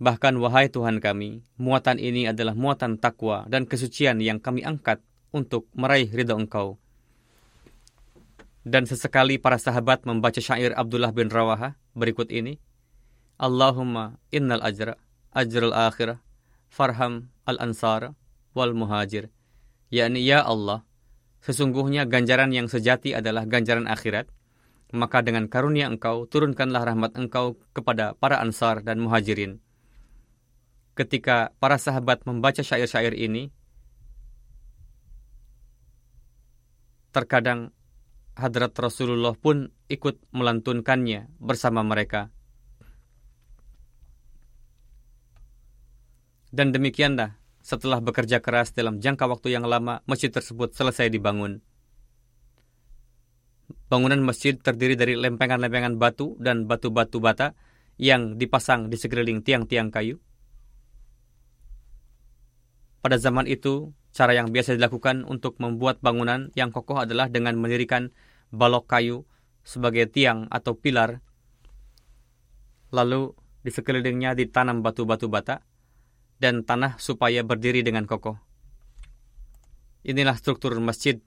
Bahkan 0.00 0.40
wahai 0.40 0.72
Tuhan 0.72 0.96
kami, 0.96 1.44
muatan 1.60 2.00
ini 2.00 2.24
adalah 2.24 2.56
muatan 2.56 2.96
takwa 2.96 3.44
dan 3.52 3.68
kesucian 3.68 4.16
yang 4.24 4.40
kami 4.40 4.64
angkat 4.64 5.04
untuk 5.28 5.68
meraih 5.76 6.08
ridha 6.08 6.32
Engkau. 6.32 6.80
Dan 8.64 8.88
sesekali 8.88 9.36
para 9.36 9.60
sahabat 9.60 10.08
membaca 10.08 10.40
syair 10.40 10.72
Abdullah 10.72 11.12
bin 11.12 11.28
Rawaha 11.28 11.76
berikut 11.96 12.30
ini. 12.32 12.58
Allahumma 13.40 14.20
innal 14.30 14.60
ajra 14.60 15.00
ajral 15.32 15.72
akhirah 15.72 16.20
farham 16.68 17.32
al 17.48 17.56
ansar 17.58 18.12
wal 18.52 18.76
muhajir. 18.76 19.32
yakni 19.90 20.22
ya 20.22 20.44
Allah, 20.44 20.86
sesungguhnya 21.42 22.06
ganjaran 22.06 22.52
yang 22.52 22.70
sejati 22.70 23.16
adalah 23.16 23.48
ganjaran 23.48 23.88
akhirat. 23.88 24.28
Maka 24.90 25.22
dengan 25.22 25.46
karunia 25.46 25.86
engkau, 25.86 26.26
turunkanlah 26.26 26.82
rahmat 26.82 27.14
engkau 27.14 27.54
kepada 27.70 28.18
para 28.18 28.42
ansar 28.42 28.82
dan 28.82 28.98
muhajirin 28.98 29.62
ketika 31.00 31.56
para 31.56 31.80
sahabat 31.80 32.20
membaca 32.28 32.60
syair-syair 32.60 33.16
ini, 33.16 33.48
terkadang 37.08 37.72
hadrat 38.40 38.72
Rasulullah 38.74 39.36
pun 39.36 39.68
ikut 39.92 40.32
melantunkannya 40.32 41.28
bersama 41.36 41.84
mereka. 41.84 42.32
Dan 46.50 46.74
demikianlah, 46.74 47.38
setelah 47.62 48.02
bekerja 48.02 48.42
keras 48.42 48.74
dalam 48.74 48.98
jangka 48.98 49.30
waktu 49.30 49.54
yang 49.54 49.68
lama, 49.68 50.02
masjid 50.08 50.34
tersebut 50.34 50.74
selesai 50.74 51.06
dibangun. 51.06 51.62
Bangunan 53.86 54.18
masjid 54.18 54.58
terdiri 54.58 54.98
dari 54.98 55.14
lempengan-lempengan 55.14 55.94
batu 55.94 56.34
dan 56.42 56.66
batu-batu 56.66 57.22
bata 57.22 57.54
yang 58.00 58.34
dipasang 58.34 58.90
di 58.90 58.98
sekeliling 58.98 59.46
tiang-tiang 59.46 59.94
kayu. 59.94 60.18
Pada 63.00 63.16
zaman 63.16 63.46
itu, 63.46 63.94
cara 64.10 64.34
yang 64.34 64.50
biasa 64.50 64.74
dilakukan 64.74 65.22
untuk 65.24 65.56
membuat 65.62 66.02
bangunan 66.02 66.50
yang 66.58 66.74
kokoh 66.74 66.98
adalah 66.98 67.30
dengan 67.30 67.56
mendirikan 67.56 68.10
balok 68.50 68.86
kayu 68.90 69.26
sebagai 69.62 70.10
tiang 70.10 70.50
atau 70.50 70.74
pilar. 70.74 71.22
Lalu 72.90 73.34
di 73.62 73.70
sekelilingnya 73.70 74.34
ditanam 74.34 74.82
batu-batu 74.82 75.30
bata 75.30 75.62
dan 76.42 76.66
tanah 76.66 76.98
supaya 76.98 77.46
berdiri 77.46 77.84
dengan 77.86 78.08
kokoh. 78.08 78.40
Inilah 80.00 80.34
struktur 80.40 80.72
masjid, 80.80 81.20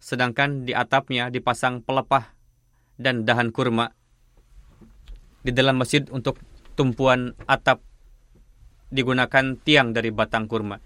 sedangkan 0.00 0.64
di 0.64 0.72
atapnya 0.72 1.28
dipasang 1.28 1.84
pelepah 1.84 2.32
dan 2.96 3.28
dahan 3.28 3.52
kurma. 3.52 3.92
Di 5.44 5.52
dalam 5.52 5.78
masjid 5.78 6.02
untuk 6.10 6.40
tumpuan 6.74 7.36
atap 7.44 7.84
digunakan 8.88 9.60
tiang 9.60 9.92
dari 9.92 10.10
batang 10.10 10.48
kurma. 10.48 10.80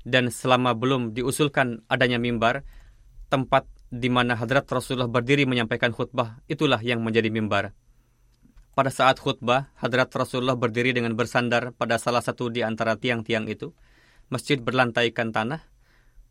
Dan 0.00 0.32
selama 0.32 0.72
belum 0.72 1.12
diusulkan 1.12 1.84
adanya 1.90 2.16
mimbar, 2.16 2.64
tempat 3.28 3.68
di 3.90 4.06
mana 4.06 4.38
hadrat 4.38 4.70
Rasulullah 4.70 5.10
berdiri 5.10 5.50
menyampaikan 5.50 5.90
khutbah, 5.90 6.38
itulah 6.46 6.78
yang 6.78 7.02
menjadi 7.02 7.26
mimbar. 7.26 7.74
Pada 8.70 8.94
saat 8.94 9.18
khutbah, 9.18 9.74
hadrat 9.82 10.14
Rasulullah 10.14 10.54
berdiri 10.54 10.94
dengan 10.94 11.18
bersandar 11.18 11.74
pada 11.74 11.98
salah 11.98 12.22
satu 12.22 12.54
di 12.54 12.62
antara 12.62 12.94
tiang-tiang 12.94 13.50
itu. 13.50 13.74
Masjid 14.30 14.62
berlantaikan 14.62 15.34
tanah, 15.34 15.66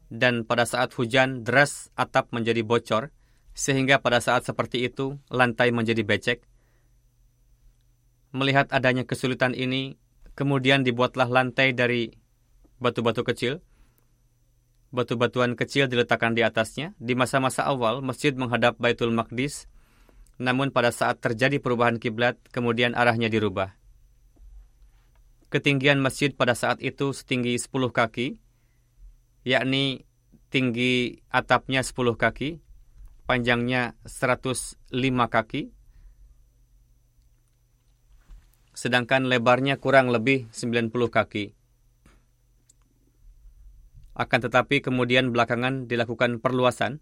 dan 0.07 0.47
pada 0.47 0.63
saat 0.63 0.95
hujan, 0.95 1.43
deras 1.43 1.91
atap 1.99 2.31
menjadi 2.31 2.63
bocor, 2.63 3.11
sehingga 3.51 3.99
pada 3.99 4.23
saat 4.23 4.47
seperti 4.47 4.87
itu, 4.87 5.19
lantai 5.27 5.75
menjadi 5.75 6.01
becek. 6.07 6.39
Melihat 8.31 8.71
adanya 8.71 9.03
kesulitan 9.03 9.51
ini, 9.51 9.99
kemudian 10.39 10.87
dibuatlah 10.87 11.27
lantai 11.27 11.75
dari 11.75 12.15
batu-batu 12.79 13.27
kecil. 13.27 13.59
Batu-batuan 14.89 15.53
kecil 15.53 15.85
diletakkan 15.85 16.33
di 16.33 16.41
atasnya. 16.41 16.97
Di 16.97 17.13
masa-masa 17.13 17.65
awal, 17.69 18.01
masjid 18.01 18.33
menghadap 18.33 18.81
Baitul 18.81 19.13
Maqdis, 19.13 19.69
namun 20.41 20.73
pada 20.73 20.89
saat 20.89 21.21
terjadi 21.21 21.61
perubahan 21.61 22.01
kiblat, 22.01 22.39
kemudian 22.49 22.97
arahnya 22.97 23.29
dirubah. 23.29 23.77
Ketinggian 25.53 26.01
masjid 26.01 26.33
pada 26.33 26.55
saat 26.55 26.81
itu 26.81 27.13
setinggi 27.13 27.57
10 27.57 27.91
kaki, 27.93 28.37
yakni 29.45 30.05
tinggi 30.49 31.21
atapnya 31.29 31.85
10 31.85 32.17
kaki, 32.17 32.61
panjangnya 33.29 33.93
105 34.07 34.79
kaki, 35.29 35.69
sedangkan 38.73 39.27
lebarnya 39.27 39.75
kurang 39.75 40.07
lebih 40.09 40.47
90 40.55 41.11
kaki. 41.11 41.58
Akan 44.19 44.43
tetapi 44.43 44.83
kemudian 44.83 45.31
belakangan 45.31 45.87
dilakukan 45.87 46.43
perluasan. 46.43 46.99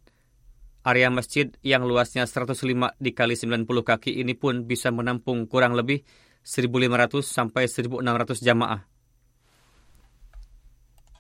Area 0.86 1.10
masjid 1.10 1.50
yang 1.66 1.90
luasnya 1.90 2.30
105 2.30 2.54
dikali 3.02 3.34
90 3.34 3.66
kaki 3.66 4.22
ini 4.22 4.38
pun 4.38 4.70
bisa 4.70 4.94
menampung 4.94 5.50
kurang 5.50 5.74
lebih 5.74 6.06
1.500 6.46 7.26
sampai 7.26 7.66
1.600 7.66 8.46
jamaah. 8.46 8.86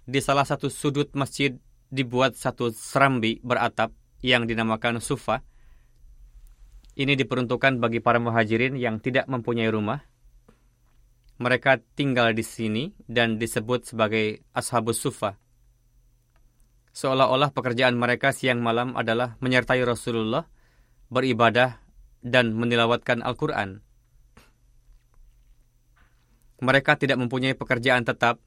Di 0.06 0.22
salah 0.22 0.46
satu 0.46 0.70
sudut 0.70 1.12
masjid 1.18 1.58
dibuat 1.90 2.38
satu 2.38 2.70
serambi 2.72 3.42
beratap 3.42 3.92
yang 4.22 4.46
dinamakan 4.46 5.02
sufa. 5.02 5.42
Ini 6.94 7.18
diperuntukkan 7.18 7.82
bagi 7.82 8.00
para 8.00 8.22
muhajirin 8.22 8.78
yang 8.78 9.02
tidak 9.02 9.26
mempunyai 9.26 9.68
rumah. 9.68 10.06
Mereka 11.42 11.82
tinggal 11.98 12.38
di 12.38 12.46
sini 12.46 12.94
dan 13.10 13.42
disebut 13.42 13.84
sebagai 13.84 14.46
ashabus 14.54 15.02
sufa. 15.02 15.38
Seolah-olah 16.98 17.54
pekerjaan 17.54 17.94
mereka 17.94 18.34
siang 18.34 18.58
malam 18.58 18.98
adalah 18.98 19.38
menyertai 19.38 19.86
Rasulullah, 19.86 20.50
beribadah, 21.14 21.78
dan 22.26 22.58
menilawatkan 22.58 23.22
Al-Quran. 23.22 23.86
Mereka 26.58 26.98
tidak 26.98 27.22
mempunyai 27.22 27.54
pekerjaan 27.54 28.02
tetap. 28.02 28.42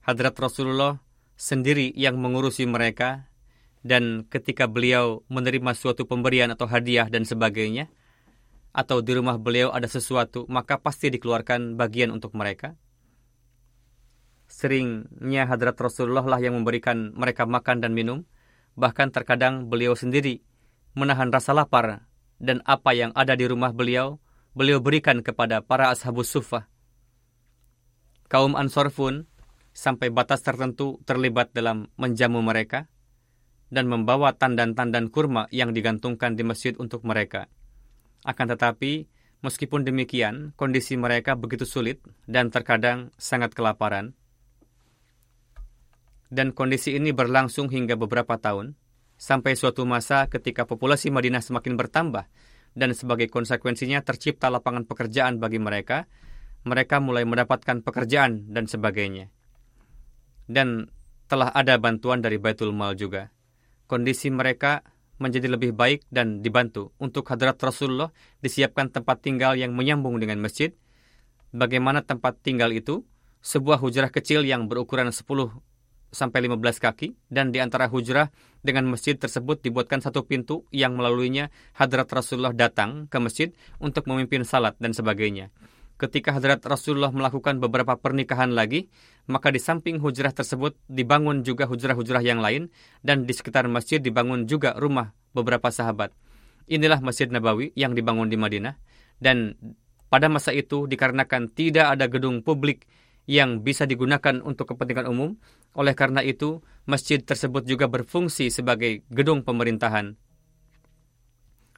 Hadrat 0.00 0.32
Rasulullah 0.32 0.96
sendiri 1.36 1.92
yang 1.92 2.16
mengurusi 2.16 2.64
mereka 2.64 3.28
dan 3.84 4.24
ketika 4.24 4.64
beliau 4.64 5.20
menerima 5.28 5.76
suatu 5.76 6.08
pemberian 6.08 6.48
atau 6.56 6.64
hadiah 6.72 7.04
dan 7.12 7.28
sebagainya, 7.28 7.92
atau 8.72 9.04
di 9.04 9.12
rumah 9.12 9.36
beliau 9.36 9.68
ada 9.76 9.92
sesuatu, 9.92 10.48
maka 10.48 10.80
pasti 10.80 11.12
dikeluarkan 11.12 11.76
bagian 11.76 12.16
untuk 12.16 12.32
mereka. 12.32 12.80
Seringnya 14.60 15.48
hadrat 15.48 15.80
Rasulullah 15.80 16.20
lah 16.20 16.36
yang 16.36 16.52
memberikan 16.60 17.16
mereka 17.16 17.48
makan 17.48 17.80
dan 17.80 17.96
minum, 17.96 18.28
bahkan 18.76 19.08
terkadang 19.08 19.72
beliau 19.72 19.96
sendiri 19.96 20.44
menahan 20.92 21.32
rasa 21.32 21.56
lapar 21.56 22.04
dan 22.36 22.60
apa 22.68 22.92
yang 22.92 23.08
ada 23.16 23.32
di 23.32 23.48
rumah 23.48 23.72
beliau, 23.72 24.20
beliau 24.52 24.76
berikan 24.76 25.24
kepada 25.24 25.64
para 25.64 25.88
ashabus 25.88 26.28
sufah. 26.28 26.68
Kaum 28.28 28.52
Ansor 28.52 28.92
pun 28.92 29.24
sampai 29.72 30.12
batas 30.12 30.44
tertentu 30.44 31.00
terlibat 31.08 31.56
dalam 31.56 31.88
menjamu 31.96 32.44
mereka, 32.44 32.84
dan 33.72 33.88
membawa 33.88 34.36
tandan-tandan 34.36 35.08
kurma 35.08 35.48
yang 35.54 35.72
digantungkan 35.72 36.36
di 36.36 36.44
masjid 36.44 36.76
untuk 36.76 37.00
mereka. 37.06 37.48
Akan 38.28 38.52
tetapi, 38.52 39.08
meskipun 39.40 39.88
demikian, 39.88 40.52
kondisi 40.52 41.00
mereka 41.00 41.32
begitu 41.32 41.64
sulit 41.64 42.04
dan 42.28 42.52
terkadang 42.52 43.08
sangat 43.16 43.56
kelaparan. 43.56 44.19
Dan 46.30 46.54
kondisi 46.54 46.94
ini 46.94 47.10
berlangsung 47.10 47.68
hingga 47.68 47.98
beberapa 47.98 48.38
tahun, 48.38 48.78
sampai 49.18 49.58
suatu 49.58 49.82
masa 49.82 50.30
ketika 50.30 50.64
populasi 50.64 51.10
Madinah 51.10 51.42
semakin 51.42 51.74
bertambah, 51.74 52.30
dan 52.78 52.90
sebagai 52.94 53.26
konsekuensinya 53.26 53.98
tercipta 54.06 54.46
lapangan 54.46 54.86
pekerjaan 54.86 55.42
bagi 55.42 55.58
mereka, 55.58 56.06
mereka 56.62 57.02
mulai 57.02 57.26
mendapatkan 57.26 57.82
pekerjaan 57.82 58.54
dan 58.54 58.70
sebagainya. 58.70 59.34
Dan 60.46 60.86
telah 61.26 61.50
ada 61.50 61.74
bantuan 61.82 62.22
dari 62.22 62.38
Baitul 62.38 62.70
Mal 62.70 62.94
juga 62.94 63.34
kondisi 63.90 64.30
mereka 64.30 64.86
menjadi 65.18 65.50
lebih 65.50 65.74
baik 65.74 66.06
dan 66.14 66.46
dibantu. 66.46 66.94
Untuk 67.02 67.26
hadrat 67.26 67.58
Rasulullah 67.58 68.14
disiapkan 68.38 68.94
tempat 68.94 69.26
tinggal 69.26 69.58
yang 69.58 69.74
menyambung 69.74 70.22
dengan 70.22 70.38
masjid. 70.38 70.70
Bagaimana 71.50 72.06
tempat 72.06 72.38
tinggal 72.38 72.70
itu? 72.70 73.02
Sebuah 73.42 73.82
hujrah 73.82 74.14
kecil 74.14 74.46
yang 74.46 74.70
berukuran 74.70 75.10
10 75.10 75.26
sampai 76.10 76.46
15 76.46 76.60
kaki 76.82 77.16
dan 77.30 77.54
di 77.54 77.58
antara 77.62 77.86
hujrah 77.86 78.28
dengan 78.60 78.86
masjid 78.90 79.16
tersebut 79.16 79.64
dibuatkan 79.64 80.04
satu 80.04 80.26
pintu 80.26 80.68
yang 80.74 80.98
melaluinya 80.98 81.48
hadrat 81.74 82.10
Rasulullah 82.12 82.52
datang 82.52 83.08
ke 83.08 83.16
masjid 83.16 83.48
untuk 83.80 84.04
memimpin 84.10 84.44
salat 84.44 84.76
dan 84.76 84.92
sebagainya. 84.92 85.48
Ketika 86.00 86.32
hadrat 86.32 86.64
Rasulullah 86.64 87.12
melakukan 87.12 87.60
beberapa 87.60 87.92
pernikahan 87.92 88.56
lagi, 88.56 88.88
maka 89.28 89.52
di 89.52 89.60
samping 89.60 90.00
hujrah 90.00 90.32
tersebut 90.32 90.72
dibangun 90.88 91.44
juga 91.44 91.68
hujrah-hujrah 91.68 92.24
yang 92.24 92.40
lain, 92.40 92.72
dan 93.04 93.28
di 93.28 93.36
sekitar 93.36 93.68
masjid 93.68 94.00
dibangun 94.00 94.48
juga 94.48 94.72
rumah 94.80 95.12
beberapa 95.36 95.68
sahabat. 95.68 96.16
Inilah 96.72 97.04
Masjid 97.04 97.28
Nabawi 97.28 97.76
yang 97.76 97.92
dibangun 97.92 98.32
di 98.32 98.40
Madinah, 98.40 98.80
dan 99.20 99.60
pada 100.08 100.32
masa 100.32 100.56
itu 100.56 100.88
dikarenakan 100.88 101.52
tidak 101.52 101.92
ada 101.92 102.08
gedung 102.08 102.40
publik 102.40 102.88
yang 103.30 103.62
bisa 103.62 103.86
digunakan 103.86 104.42
untuk 104.42 104.74
kepentingan 104.74 105.06
umum, 105.06 105.38
oleh 105.78 105.94
karena 105.94 106.18
itu 106.18 106.66
masjid 106.82 107.22
tersebut 107.22 107.62
juga 107.62 107.86
berfungsi 107.86 108.50
sebagai 108.50 109.06
gedung 109.06 109.46
pemerintahan. 109.46 110.18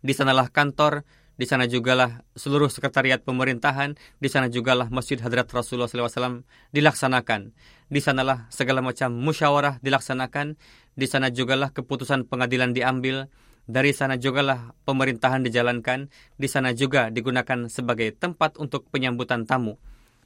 Di 0.01 0.17
sanalah 0.17 0.49
kantor, 0.49 1.05
di 1.37 1.45
sana 1.45 1.69
jugalah 1.69 2.25
seluruh 2.33 2.73
sekretariat 2.73 3.21
pemerintahan, 3.21 4.01
di 4.17 4.29
sana 4.33 4.49
jugalah 4.49 4.89
Masjid 4.89 5.21
Hadrat 5.21 5.49
Rasulullah 5.53 5.93
SAW 5.93 6.49
dilaksanakan. 6.73 7.53
Di 7.93 8.01
sanalah 8.01 8.49
segala 8.49 8.81
macam 8.81 9.13
musyawarah 9.13 9.77
dilaksanakan, 9.85 10.57
di 10.97 11.05
sana 11.05 11.29
jugalah 11.29 11.69
keputusan 11.77 12.33
pengadilan 12.33 12.73
diambil, 12.73 13.29
dari 13.69 13.93
sana 13.93 14.17
jugalah 14.17 14.73
pemerintahan 14.89 15.45
dijalankan, 15.45 16.09
di 16.41 16.49
sana 16.49 16.73
juga 16.73 17.13
digunakan 17.13 17.69
sebagai 17.69 18.11
tempat 18.17 18.57
untuk 18.57 18.89
penyambutan 18.89 19.45
tamu, 19.45 19.77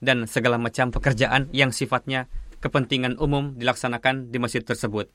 dan 0.01 0.29
segala 0.29 0.61
macam 0.61 0.93
pekerjaan 0.93 1.49
yang 1.57 1.73
sifatnya 1.73 2.29
kepentingan 2.61 3.17
umum 3.21 3.57
dilaksanakan 3.57 4.33
di 4.33 4.39
masjid 4.41 4.65
tersebut. 4.65 5.09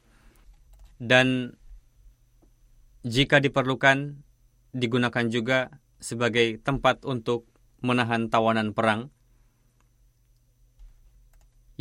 Dan 1.01 1.57
jika 3.01 3.41
diperlukan, 3.41 4.21
digunakan 4.71 5.25
juga 5.27 5.73
sebagai 5.97 6.61
tempat 6.61 7.01
untuk 7.05 7.49
menahan 7.81 8.29
tawanan 8.29 8.77
perang, 8.77 9.09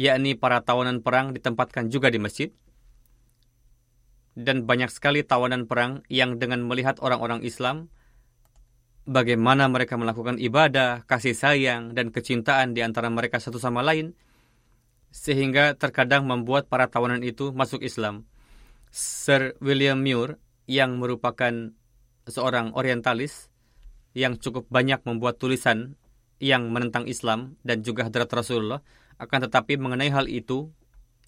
yakni 0.01 0.33
para 0.33 0.65
tawanan 0.65 1.05
perang 1.05 1.37
ditempatkan 1.37 1.93
juga 1.93 2.09
di 2.09 2.17
masjid, 2.17 2.49
dan 4.33 4.65
banyak 4.65 4.89
sekali 4.89 5.21
tawanan 5.21 5.69
perang 5.69 6.01
yang 6.09 6.41
dengan 6.41 6.65
melihat 6.65 6.97
orang-orang 7.05 7.45
Islam, 7.45 7.93
bagaimana 9.09 9.69
mereka 9.71 9.97
melakukan 9.97 10.37
ibadah, 10.37 11.05
kasih 11.09 11.37
sayang, 11.37 11.93
dan 11.97 12.13
kecintaan 12.13 12.77
di 12.77 12.85
antara 12.85 13.09
mereka 13.09 13.41
satu 13.41 13.57
sama 13.57 13.81
lain, 13.81 14.13
sehingga 15.11 15.75
terkadang 15.75 16.27
membuat 16.27 16.71
para 16.71 16.87
tawanan 16.87 17.23
itu 17.27 17.51
masuk 17.51 17.83
Islam. 17.83 18.27
Sir 18.91 19.55
William 19.63 20.03
Muir 20.03 20.39
yang 20.67 20.99
merupakan 20.99 21.75
seorang 22.27 22.75
orientalis 22.75 23.51
yang 24.15 24.39
cukup 24.39 24.67
banyak 24.71 25.03
membuat 25.07 25.39
tulisan 25.39 25.95
yang 26.43 26.71
menentang 26.75 27.07
Islam 27.07 27.59
dan 27.63 27.83
juga 27.87 28.07
hadrat 28.07 28.31
Rasulullah. 28.31 28.83
Akan 29.21 29.45
tetapi 29.45 29.77
mengenai 29.77 30.09
hal 30.09 30.27
itu, 30.27 30.73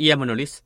ia 0.01 0.17
menulis, 0.17 0.65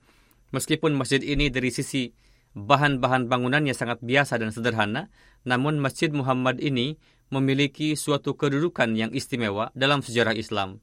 meskipun 0.55 0.95
masjid 0.95 1.19
ini 1.21 1.51
dari 1.51 1.75
sisi 1.75 2.14
bahan-bahan 2.57 3.29
bangunannya 3.29 3.77
sangat 3.77 4.01
biasa 4.01 4.40
dan 4.40 4.49
sederhana, 4.49 5.12
namun 5.45 5.77
Masjid 5.77 6.09
Muhammad 6.09 6.57
ini 6.64 6.97
memiliki 7.29 7.92
suatu 7.92 8.33
kedudukan 8.33 8.97
yang 8.97 9.12
istimewa 9.12 9.69
dalam 9.77 10.01
sejarah 10.01 10.33
Islam. 10.33 10.81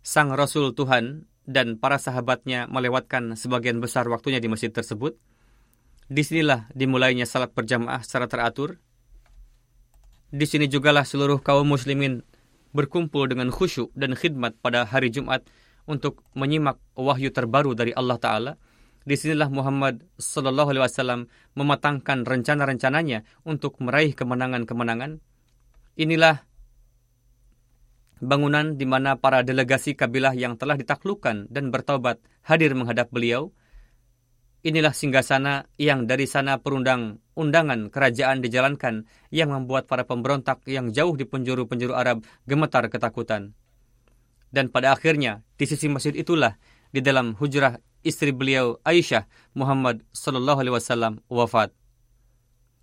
Sang 0.00 0.32
Rasul 0.32 0.72
Tuhan 0.72 1.28
dan 1.44 1.76
para 1.76 2.00
sahabatnya 2.00 2.70
melewatkan 2.72 3.36
sebagian 3.36 3.84
besar 3.84 4.08
waktunya 4.08 4.40
di 4.40 4.48
masjid 4.48 4.72
tersebut. 4.72 5.20
Di 6.08 6.22
sinilah 6.24 6.72
dimulainya 6.72 7.28
salat 7.28 7.52
berjamaah 7.52 8.00
secara 8.00 8.26
teratur. 8.26 8.80
Di 10.32 10.48
sini 10.48 10.66
jugalah 10.72 11.04
seluruh 11.04 11.44
kaum 11.44 11.68
muslimin 11.68 12.24
berkumpul 12.72 13.28
dengan 13.28 13.52
khusyuk 13.52 13.92
dan 13.92 14.16
khidmat 14.16 14.56
pada 14.64 14.88
hari 14.88 15.12
Jumat 15.12 15.44
untuk 15.84 16.24
menyimak 16.32 16.80
wahyu 16.96 17.28
terbaru 17.28 17.76
dari 17.76 17.92
Allah 17.92 18.16
Ta'ala. 18.16 18.52
Di 19.02 19.18
sinilah 19.18 19.50
Muhammad 19.50 20.06
Sallallahu 20.14 20.70
Alaihi 20.70 20.84
Wasallam 20.86 21.20
mematangkan 21.58 22.22
rencana-rencananya 22.22 23.26
untuk 23.42 23.82
meraih 23.82 24.14
kemenangan-kemenangan. 24.14 25.18
Inilah 25.98 26.46
bangunan 28.22 28.78
di 28.78 28.86
mana 28.86 29.18
para 29.18 29.42
delegasi 29.42 29.98
kabilah 29.98 30.38
yang 30.38 30.54
telah 30.54 30.78
ditaklukkan 30.78 31.50
dan 31.50 31.74
bertobat 31.74 32.22
hadir 32.46 32.78
menghadap 32.78 33.10
beliau. 33.10 33.50
Inilah 34.62 34.94
singgasana 34.94 35.66
yang 35.74 36.06
dari 36.06 36.30
sana 36.30 36.62
perundang 36.62 37.18
undangan 37.34 37.90
kerajaan 37.90 38.38
dijalankan 38.38 39.10
yang 39.34 39.50
membuat 39.50 39.90
para 39.90 40.06
pemberontak 40.06 40.62
yang 40.70 40.94
jauh 40.94 41.18
di 41.18 41.26
penjuru-penjuru 41.26 41.98
Arab 41.98 42.22
gemetar 42.46 42.86
ketakutan. 42.86 43.58
Dan 44.54 44.70
pada 44.70 44.94
akhirnya, 44.94 45.42
di 45.58 45.66
sisi 45.66 45.90
masjid 45.90 46.14
itulah, 46.14 46.62
di 46.94 47.02
dalam 47.02 47.34
hujrah 47.34 47.82
istri 48.02 48.34
beliau 48.34 48.78
Aisyah 48.82 49.26
Muhammad 49.54 50.02
Sallallahu 50.14 50.58
Alaihi 50.62 50.74
Wasallam 50.76 51.22
wafat. 51.26 51.74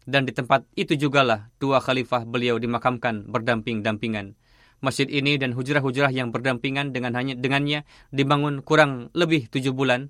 Dan 0.10 0.26
di 0.26 0.34
tempat 0.34 0.66
itu 0.74 0.98
jugalah 0.98 1.54
dua 1.62 1.78
khalifah 1.84 2.26
beliau 2.26 2.58
dimakamkan 2.58 3.30
berdamping-dampingan. 3.30 4.34
Masjid 4.80 5.06
ini 5.12 5.36
dan 5.36 5.52
hujrah-hujrah 5.54 6.10
yang 6.10 6.32
berdampingan 6.32 6.96
dengan 6.96 7.14
hanya 7.20 7.36
dengannya 7.36 7.84
dibangun 8.16 8.64
kurang 8.64 9.12
lebih 9.12 9.52
tujuh 9.52 9.76
bulan 9.76 10.10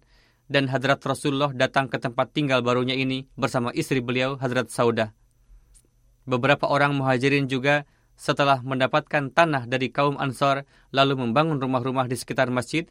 dan 0.49 0.69
Hadrat 0.69 1.01
Rasulullah 1.05 1.53
datang 1.53 1.89
ke 1.89 1.97
tempat 1.97 2.33
tinggal 2.33 2.61
barunya 2.61 2.93
ini 2.97 3.29
bersama 3.33 3.73
istri 3.73 4.01
beliau 4.01 4.37
Hadrat 4.37 4.69
Saudah. 4.69 5.13
Beberapa 6.29 6.69
orang 6.69 6.93
muhajirin 6.93 7.49
juga 7.49 7.89
setelah 8.19 8.61
mendapatkan 8.61 9.31
tanah 9.31 9.65
dari 9.65 9.89
kaum 9.89 10.19
Ansar 10.19 10.67
lalu 10.91 11.17
membangun 11.17 11.57
rumah-rumah 11.57 12.05
di 12.05 12.19
sekitar 12.19 12.51
masjid 12.51 12.85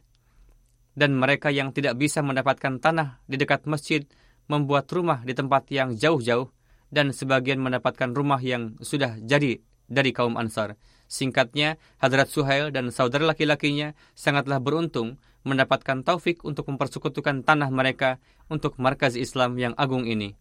dan 0.98 1.14
mereka 1.14 1.54
yang 1.54 1.70
tidak 1.70 1.94
bisa 1.94 2.26
mendapatkan 2.26 2.82
tanah 2.82 3.22
di 3.30 3.38
dekat 3.38 3.70
masjid 3.70 4.02
membuat 4.50 4.90
rumah 4.90 5.22
di 5.22 5.30
tempat 5.30 5.70
yang 5.70 5.94
jauh-jauh 5.94 6.50
dan 6.90 7.14
sebagian 7.14 7.62
mendapatkan 7.62 8.10
rumah 8.10 8.42
yang 8.42 8.74
sudah 8.82 9.14
jadi 9.22 9.62
dari 9.86 10.10
kaum 10.10 10.34
Ansar. 10.34 10.74
Singkatnya, 11.06 11.78
Hadrat 12.02 12.28
Suhail 12.28 12.74
dan 12.74 12.90
saudara 12.90 13.30
laki-lakinya 13.30 13.94
sangatlah 14.18 14.58
beruntung 14.58 15.22
mendapatkan 15.46 16.02
taufik 16.02 16.42
untuk 16.42 16.66
mempersekutukan 16.68 17.46
tanah 17.46 17.70
mereka 17.70 18.18
untuk 18.50 18.76
markaz 18.76 19.14
Islam 19.14 19.56
yang 19.56 19.72
agung 19.78 20.04
ini. 20.04 20.34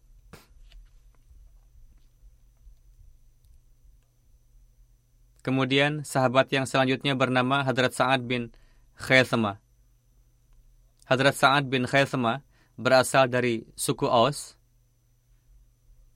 Kemudian 5.40 6.04
sahabat 6.04 6.52
yang 6.52 6.68
selanjutnya 6.68 7.16
bernama 7.16 7.64
Hadrat 7.64 7.96
Sa'ad 7.96 8.28
bin 8.28 8.52
Khaisama. 9.00 9.62
Hadrat 11.08 11.40
Sa'ad 11.40 11.72
bin 11.72 11.88
Khaisama 11.88 12.44
berasal 12.76 13.32
dari 13.32 13.64
suku 13.72 14.04
Aus. 14.04 14.60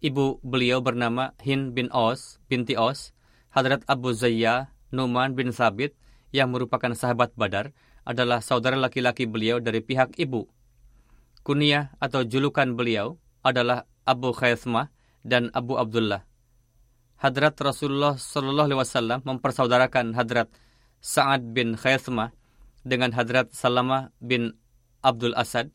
Ibu 0.05 0.45
beliau 0.45 0.85
bernama 0.85 1.33
Hin 1.41 1.73
bin 1.73 1.89
Aus, 1.89 2.37
binti 2.45 2.77
Aus, 2.77 3.17
Hadrat 3.57 3.89
Abu 3.89 4.13
Zayya 4.13 4.69
Numan 4.93 5.33
bin 5.33 5.49
Sabit 5.49 5.97
yang 6.29 6.53
merupakan 6.53 6.93
sahabat 6.93 7.33
Badar 7.41 7.73
adalah 8.05 8.45
saudara 8.45 8.77
laki-laki 8.77 9.25
beliau 9.25 9.65
dari 9.65 9.81
pihak 9.81 10.21
ibu. 10.21 10.45
Kunyah 11.41 11.97
atau 11.97 12.29
julukan 12.29 12.77
beliau 12.77 13.17
adalah 13.41 13.89
Abu 14.05 14.37
Khaismah 14.37 14.93
dan 15.25 15.49
Abu 15.57 15.81
Abdullah. 15.81 16.29
Hadrat 17.17 17.57
Rasulullah 17.65 18.21
Shallallahu 18.21 18.69
Alaihi 18.69 18.81
Wasallam 18.85 19.25
mempersaudarakan 19.25 20.13
Hadrat 20.13 20.53
Sa'ad 21.01 21.57
bin 21.57 21.81
Khaismah 21.81 22.37
dengan 22.85 23.17
Hadrat 23.17 23.57
Salamah 23.57 24.13
bin 24.21 24.53
Abdul 25.03 25.35
Asad. 25.37 25.69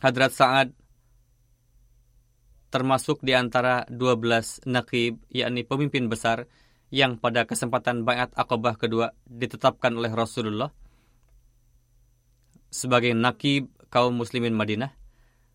Hadrat 0.00 0.32
Sa'ad 0.32 0.68
termasuk 2.70 3.20
di 3.26 3.34
antara 3.34 3.84
12 3.90 4.64
nakib, 4.70 5.18
yakni 5.28 5.66
pemimpin 5.66 6.06
besar, 6.06 6.46
yang 6.90 7.18
pada 7.18 7.46
kesempatan 7.46 8.06
Bayat 8.06 8.34
Aqabah 8.34 8.78
kedua 8.78 9.14
ditetapkan 9.26 9.94
oleh 9.94 10.10
Rasulullah 10.10 10.74
sebagai 12.70 13.14
nakib 13.14 13.70
kaum 13.90 14.14
muslimin 14.14 14.54
Madinah. 14.54 14.94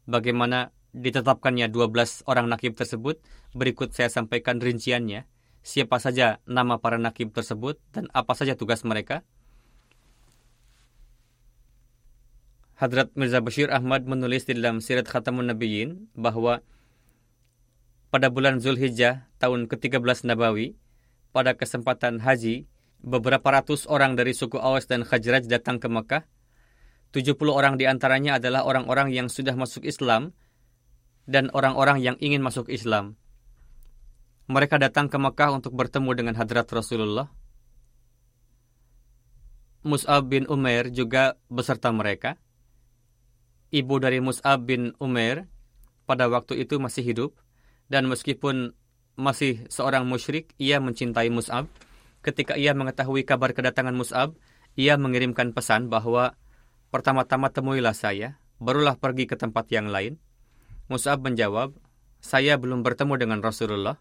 Bagaimana 0.06 0.76
ditetapkannya 0.96 1.72
12 1.72 2.28
orang 2.28 2.48
nakib 2.52 2.76
tersebut, 2.76 3.20
berikut 3.56 3.92
saya 3.96 4.12
sampaikan 4.12 4.60
rinciannya. 4.60 5.28
Siapa 5.66 5.98
saja 5.98 6.40
nama 6.46 6.78
para 6.78 7.02
nakib 7.02 7.34
tersebut 7.34 7.82
dan 7.92 8.08
apa 8.14 8.38
saja 8.38 8.54
tugas 8.54 8.86
mereka. 8.86 9.26
Hadrat 12.76 13.16
Mirza 13.16 13.40
Bashir 13.40 13.72
Ahmad 13.72 14.04
menulis 14.04 14.44
di 14.44 14.52
dalam 14.52 14.84
Sirat 14.84 15.08
Khatamun 15.08 15.48
Nabiyyin 15.48 16.12
bahwa 16.12 16.60
pada 18.12 18.28
bulan 18.28 18.60
Zulhijjah 18.60 19.32
tahun 19.40 19.72
ke-13 19.72 20.28
Nabawi, 20.28 20.76
pada 21.32 21.56
kesempatan 21.56 22.20
haji, 22.20 22.68
beberapa 23.00 23.48
ratus 23.48 23.88
orang 23.88 24.20
dari 24.20 24.36
suku 24.36 24.60
Awas 24.60 24.92
dan 24.92 25.08
Khajraj 25.08 25.48
datang 25.48 25.80
ke 25.80 25.88
Mekah. 25.88 26.28
70 27.16 27.36
orang 27.48 27.80
di 27.80 27.88
antaranya 27.88 28.44
adalah 28.44 28.68
orang-orang 28.68 29.16
yang 29.16 29.32
sudah 29.32 29.56
masuk 29.56 29.88
Islam 29.88 30.36
dan 31.32 31.48
orang-orang 31.56 32.04
yang 32.04 32.20
ingin 32.20 32.44
masuk 32.44 32.68
Islam. 32.68 33.16
Mereka 34.52 34.84
datang 34.84 35.08
ke 35.08 35.16
Mekah 35.16 35.56
untuk 35.56 35.72
bertemu 35.80 36.12
dengan 36.12 36.36
hadrat 36.36 36.68
Rasulullah. 36.68 37.32
Mus'ab 39.88 40.28
bin 40.28 40.44
Umair 40.52 40.92
juga 40.92 41.40
beserta 41.48 41.88
mereka. 41.96 42.36
Ibu 43.74 44.02
dari 44.02 44.22
Mus'ab 44.22 44.66
bin 44.66 44.94
Umair 45.02 45.50
pada 46.06 46.30
waktu 46.30 46.62
itu 46.62 46.78
masih 46.78 47.02
hidup 47.02 47.32
dan 47.90 48.06
meskipun 48.10 48.74
masih 49.16 49.64
seorang 49.72 50.04
musyrik, 50.06 50.52
ia 50.60 50.84
mencintai 50.84 51.32
Mus'ab. 51.32 51.72
Ketika 52.20 52.60
ia 52.60 52.76
mengetahui 52.76 53.24
kabar 53.24 53.56
kedatangan 53.56 53.96
Mus'ab, 53.96 54.36
ia 54.76 55.00
mengirimkan 55.00 55.56
pesan 55.56 55.88
bahwa 55.88 56.36
pertama-tama 56.92 57.48
temuilah 57.50 57.96
saya, 57.96 58.38
barulah 58.60 59.00
pergi 59.00 59.26
ke 59.30 59.40
tempat 59.40 59.72
yang 59.72 59.88
lain. 59.88 60.20
Mus'ab 60.92 61.24
menjawab, 61.24 61.74
saya 62.20 62.60
belum 62.60 62.84
bertemu 62.84 63.16
dengan 63.16 63.40
Rasulullah. 63.40 63.98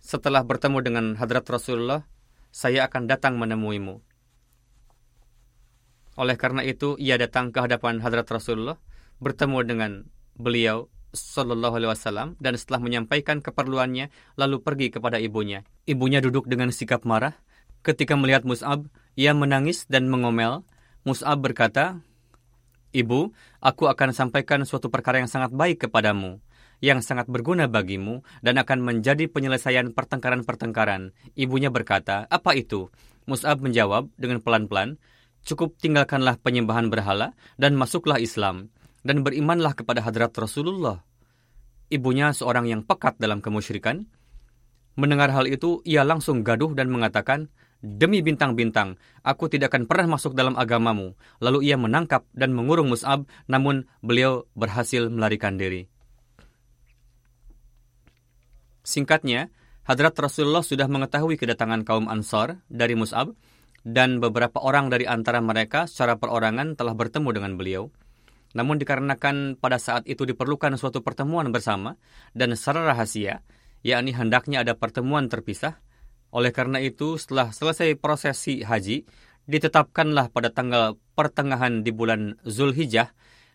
Setelah 0.00 0.44
bertemu 0.44 0.78
dengan 0.84 1.04
hadrat 1.16 1.44
Rasulullah, 1.48 2.04
saya 2.50 2.88
akan 2.90 3.06
datang 3.08 3.38
menemuimu. 3.38 4.02
Oleh 6.20 6.36
karena 6.36 6.60
itu, 6.60 7.00
ia 7.00 7.16
datang 7.16 7.48
ke 7.48 7.64
hadapan 7.64 8.04
hadrat 8.04 8.28
Rasulullah, 8.28 8.76
bertemu 9.24 9.58
dengan 9.64 9.90
beliau 10.36 10.92
Sallallahu 11.16 11.80
Alaihi 11.80 11.90
Wasallam 11.96 12.28
dan 12.38 12.60
setelah 12.60 12.84
menyampaikan 12.84 13.40
keperluannya 13.40 14.12
lalu 14.36 14.60
pergi 14.60 14.92
kepada 14.92 15.16
ibunya. 15.16 15.64
Ibunya 15.88 16.20
duduk 16.20 16.44
dengan 16.44 16.68
sikap 16.76 17.08
marah. 17.08 17.40
Ketika 17.80 18.20
melihat 18.20 18.44
Mus'ab, 18.44 18.84
ia 19.16 19.32
menangis 19.32 19.88
dan 19.88 20.12
mengomel. 20.12 20.62
Mus'ab 21.08 21.40
berkata, 21.40 22.04
Ibu, 22.92 23.32
aku 23.64 23.88
akan 23.88 24.12
sampaikan 24.12 24.68
suatu 24.68 24.92
perkara 24.92 25.24
yang 25.24 25.30
sangat 25.30 25.56
baik 25.56 25.88
kepadamu, 25.88 26.44
yang 26.84 27.00
sangat 27.00 27.32
berguna 27.32 27.64
bagimu, 27.64 28.20
dan 28.44 28.60
akan 28.60 28.84
menjadi 28.84 29.24
penyelesaian 29.24 29.96
pertengkaran-pertengkaran. 29.96 31.16
Ibunya 31.32 31.72
berkata, 31.72 32.28
apa 32.28 32.52
itu? 32.52 32.92
Mus'ab 33.24 33.64
menjawab 33.64 34.12
dengan 34.20 34.44
pelan-pelan, 34.44 35.00
cukup 35.44 35.76
tinggalkanlah 35.80 36.38
penyembahan 36.40 36.88
berhala 36.88 37.36
dan 37.56 37.76
masuklah 37.76 38.20
Islam 38.20 38.72
dan 39.06 39.24
berimanlah 39.24 39.72
kepada 39.72 40.04
hadrat 40.04 40.32
Rasulullah. 40.36 41.00
Ibunya 41.90 42.30
seorang 42.30 42.70
yang 42.70 42.82
pekat 42.86 43.18
dalam 43.18 43.42
kemusyrikan. 43.42 44.06
Mendengar 44.94 45.32
hal 45.34 45.48
itu, 45.48 45.82
ia 45.82 46.06
langsung 46.06 46.46
gaduh 46.46 46.70
dan 46.76 46.92
mengatakan, 46.92 47.50
Demi 47.80 48.20
bintang-bintang, 48.20 49.00
aku 49.24 49.48
tidak 49.48 49.72
akan 49.72 49.88
pernah 49.88 50.20
masuk 50.20 50.36
dalam 50.36 50.52
agamamu. 50.52 51.16
Lalu 51.40 51.72
ia 51.72 51.80
menangkap 51.80 52.28
dan 52.36 52.52
mengurung 52.52 52.92
Mus'ab, 52.92 53.24
namun 53.48 53.88
beliau 54.04 54.44
berhasil 54.52 55.08
melarikan 55.08 55.56
diri. 55.56 55.88
Singkatnya, 58.84 59.48
Hadrat 59.88 60.12
Rasulullah 60.20 60.60
sudah 60.60 60.92
mengetahui 60.92 61.40
kedatangan 61.40 61.88
kaum 61.88 62.04
Ansar 62.12 62.60
dari 62.68 62.92
Mus'ab, 62.92 63.32
dan 63.86 64.20
beberapa 64.20 64.60
orang 64.60 64.92
dari 64.92 65.08
antara 65.08 65.40
mereka 65.40 65.88
secara 65.88 66.20
perorangan 66.20 66.76
telah 66.76 66.92
bertemu 66.92 67.28
dengan 67.32 67.52
beliau. 67.56 67.88
Namun 68.52 68.82
dikarenakan 68.82 69.56
pada 69.56 69.78
saat 69.78 70.04
itu 70.10 70.26
diperlukan 70.26 70.74
suatu 70.74 71.00
pertemuan 71.06 71.48
bersama 71.54 71.94
dan 72.34 72.52
secara 72.58 72.82
rahasia, 72.82 73.46
yakni 73.86 74.10
hendaknya 74.10 74.66
ada 74.66 74.74
pertemuan 74.74 75.30
terpisah, 75.30 75.78
oleh 76.30 76.54
karena 76.54 76.78
itu, 76.78 77.18
setelah 77.18 77.50
selesai 77.50 77.98
prosesi 77.98 78.62
haji, 78.62 79.02
ditetapkanlah 79.50 80.30
pada 80.30 80.54
tanggal 80.54 80.94
pertengahan 81.18 81.82
di 81.82 81.90
bulan 81.90 82.38
Zulhijjah. 82.46 83.10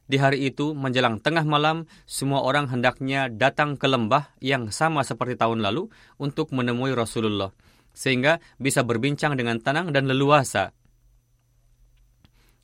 Di 0.06 0.20
hari 0.20 0.52
itu, 0.52 0.76
menjelang 0.76 1.24
tengah 1.24 1.48
malam, 1.48 1.88
semua 2.04 2.44
orang 2.44 2.70
hendaknya 2.70 3.32
datang 3.32 3.80
ke 3.80 3.88
lembah 3.88 4.36
yang 4.44 4.70
sama 4.70 5.02
seperti 5.08 5.40
tahun 5.40 5.64
lalu 5.64 5.88
untuk 6.20 6.52
menemui 6.52 6.94
Rasulullah, 6.94 7.56
sehingga 7.96 8.44
bisa 8.60 8.84
berbincang 8.84 9.40
dengan 9.40 9.58
tenang 9.64 9.90
dan 9.96 10.06
leluasa. 10.06 10.76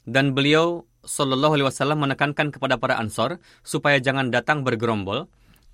Dan 0.06 0.36
beliau 0.36 0.86
Shallallahu 1.02 1.58
Alaihi 1.58 1.68
Wasallam 1.72 2.06
menekankan 2.06 2.54
kepada 2.54 2.78
para 2.78 3.00
ansor 3.02 3.42
supaya 3.66 3.98
jangan 3.98 4.30
datang 4.30 4.62
bergerombol, 4.62 5.32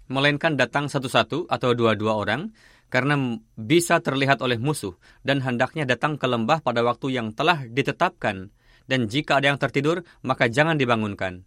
melainkan 0.07 0.55
datang 0.55 0.87
satu-satu 0.87 1.51
atau 1.51 1.69
dua-dua 1.75 2.15
orang, 2.15 2.55
karena 2.87 3.39
bisa 3.59 3.99
terlihat 3.99 4.39
oleh 4.39 4.55
musuh 4.55 4.95
dan 5.27 5.43
hendaknya 5.43 5.83
datang 5.83 6.15
ke 6.15 6.23
lembah 6.23 6.63
pada 6.63 6.79
waktu 6.87 7.19
yang 7.19 7.35
telah 7.35 7.67
ditetapkan 7.67 8.55
dan 8.87 9.11
jika 9.11 9.43
ada 9.43 9.51
yang 9.51 9.59
tertidur 9.59 10.07
maka 10.23 10.47
jangan 10.47 10.79
dibangunkan. 10.79 11.43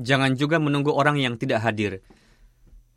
Jangan 0.00 0.36
juga 0.36 0.56
menunggu 0.60 0.92
orang 0.92 1.20
yang 1.20 1.36
tidak 1.36 1.64
hadir. 1.64 2.04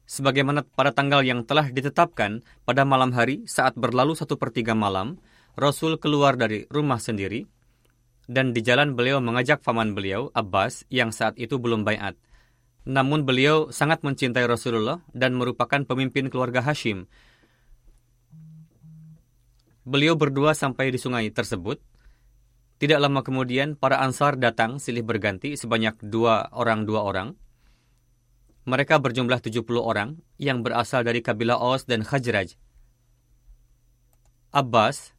Sebagaimana 0.04 0.68
pada 0.68 0.92
tanggal 0.92 1.24
yang 1.24 1.48
telah 1.48 1.72
ditetapkan 1.72 2.44
pada 2.68 2.84
malam 2.84 3.16
hari 3.16 3.48
saat 3.48 3.74
berlalu 3.80 4.14
satu 4.14 4.36
per 4.36 4.52
tiga 4.52 4.76
malam, 4.76 5.18
Rasul 5.56 5.96
keluar 6.02 6.36
dari 6.36 6.68
rumah 6.68 7.00
sendiri 7.00 7.48
dan 8.28 8.52
di 8.52 8.64
jalan 8.64 8.96
beliau 8.96 9.24
mengajak 9.24 9.64
paman 9.64 9.96
beliau, 9.96 10.32
Abbas, 10.36 10.88
yang 10.92 11.12
saat 11.12 11.36
itu 11.40 11.60
belum 11.60 11.84
bayat. 11.88 12.16
Namun 12.84 13.24
beliau 13.24 13.72
sangat 13.72 14.04
mencintai 14.04 14.44
Rasulullah 14.44 15.00
dan 15.16 15.40
merupakan 15.40 15.88
pemimpin 15.88 16.28
keluarga 16.28 16.60
Hashim, 16.60 17.08
Beliau 19.84 20.16
berdua 20.16 20.56
sampai 20.56 20.96
di 20.96 21.00
sungai 21.00 21.28
tersebut. 21.28 21.76
Tidak 22.80 22.96
lama 23.04 23.20
kemudian, 23.20 23.76
para 23.76 24.00
ansar 24.00 24.40
datang 24.40 24.80
silih 24.80 25.04
berganti 25.04 25.60
sebanyak 25.60 26.00
dua 26.00 26.48
orang 26.56 26.88
dua 26.88 27.04
orang. 27.04 27.36
Mereka 28.64 29.00
berjumlah 29.04 29.44
70 29.44 29.66
orang 29.80 30.24
yang 30.40 30.64
berasal 30.64 31.04
dari 31.04 31.20
kabilah 31.20 31.60
Aus 31.60 31.84
dan 31.84 32.08
Khajraj. 32.08 32.56
Abbas 34.54 35.12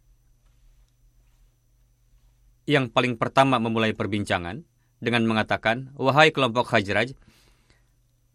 yang 2.65 2.89
paling 2.89 3.21
pertama 3.21 3.61
memulai 3.61 3.93
perbincangan 3.93 4.65
dengan 5.05 5.29
mengatakan, 5.29 5.93
Wahai 6.01 6.33
kelompok 6.33 6.73
Khajraj, 6.73 7.13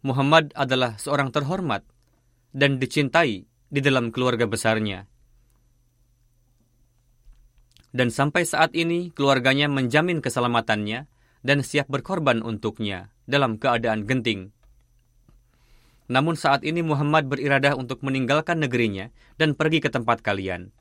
Muhammad 0.06 0.54
adalah 0.54 0.94
seorang 1.02 1.34
terhormat 1.34 1.82
dan 2.54 2.78
dicintai 2.78 3.44
di 3.46 3.80
dalam 3.82 4.14
keluarga 4.14 4.46
besarnya 4.46 5.10
dan 7.90 8.08
sampai 8.10 8.46
saat 8.46 8.74
ini 8.74 9.10
keluarganya 9.10 9.66
menjamin 9.66 10.22
keselamatannya 10.22 11.10
dan 11.42 11.58
siap 11.66 11.90
berkorban 11.90 12.42
untuknya 12.44 13.10
dalam 13.26 13.58
keadaan 13.58 14.06
genting. 14.06 14.54
Namun 16.10 16.34
saat 16.34 16.66
ini 16.66 16.82
Muhammad 16.82 17.30
beriradah 17.30 17.78
untuk 17.78 18.02
meninggalkan 18.02 18.58
negerinya 18.58 19.14
dan 19.38 19.54
pergi 19.54 19.78
ke 19.78 19.94
tempat 19.94 20.26
kalian. 20.26 20.74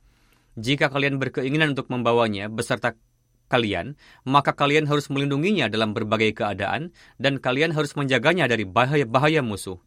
Jika 0.57 0.89
kalian 0.89 1.21
berkeinginan 1.21 1.77
untuk 1.77 1.93
membawanya 1.93 2.49
beserta 2.49 2.97
kalian, 3.45 3.93
maka 4.25 4.57
kalian 4.57 4.89
harus 4.89 5.05
melindunginya 5.13 5.69
dalam 5.69 5.93
berbagai 5.93 6.33
keadaan 6.33 6.89
dan 7.21 7.37
kalian 7.37 7.77
harus 7.77 7.93
menjaganya 7.93 8.49
dari 8.49 8.65
bahaya-bahaya 8.65 9.45
musuh. 9.45 9.77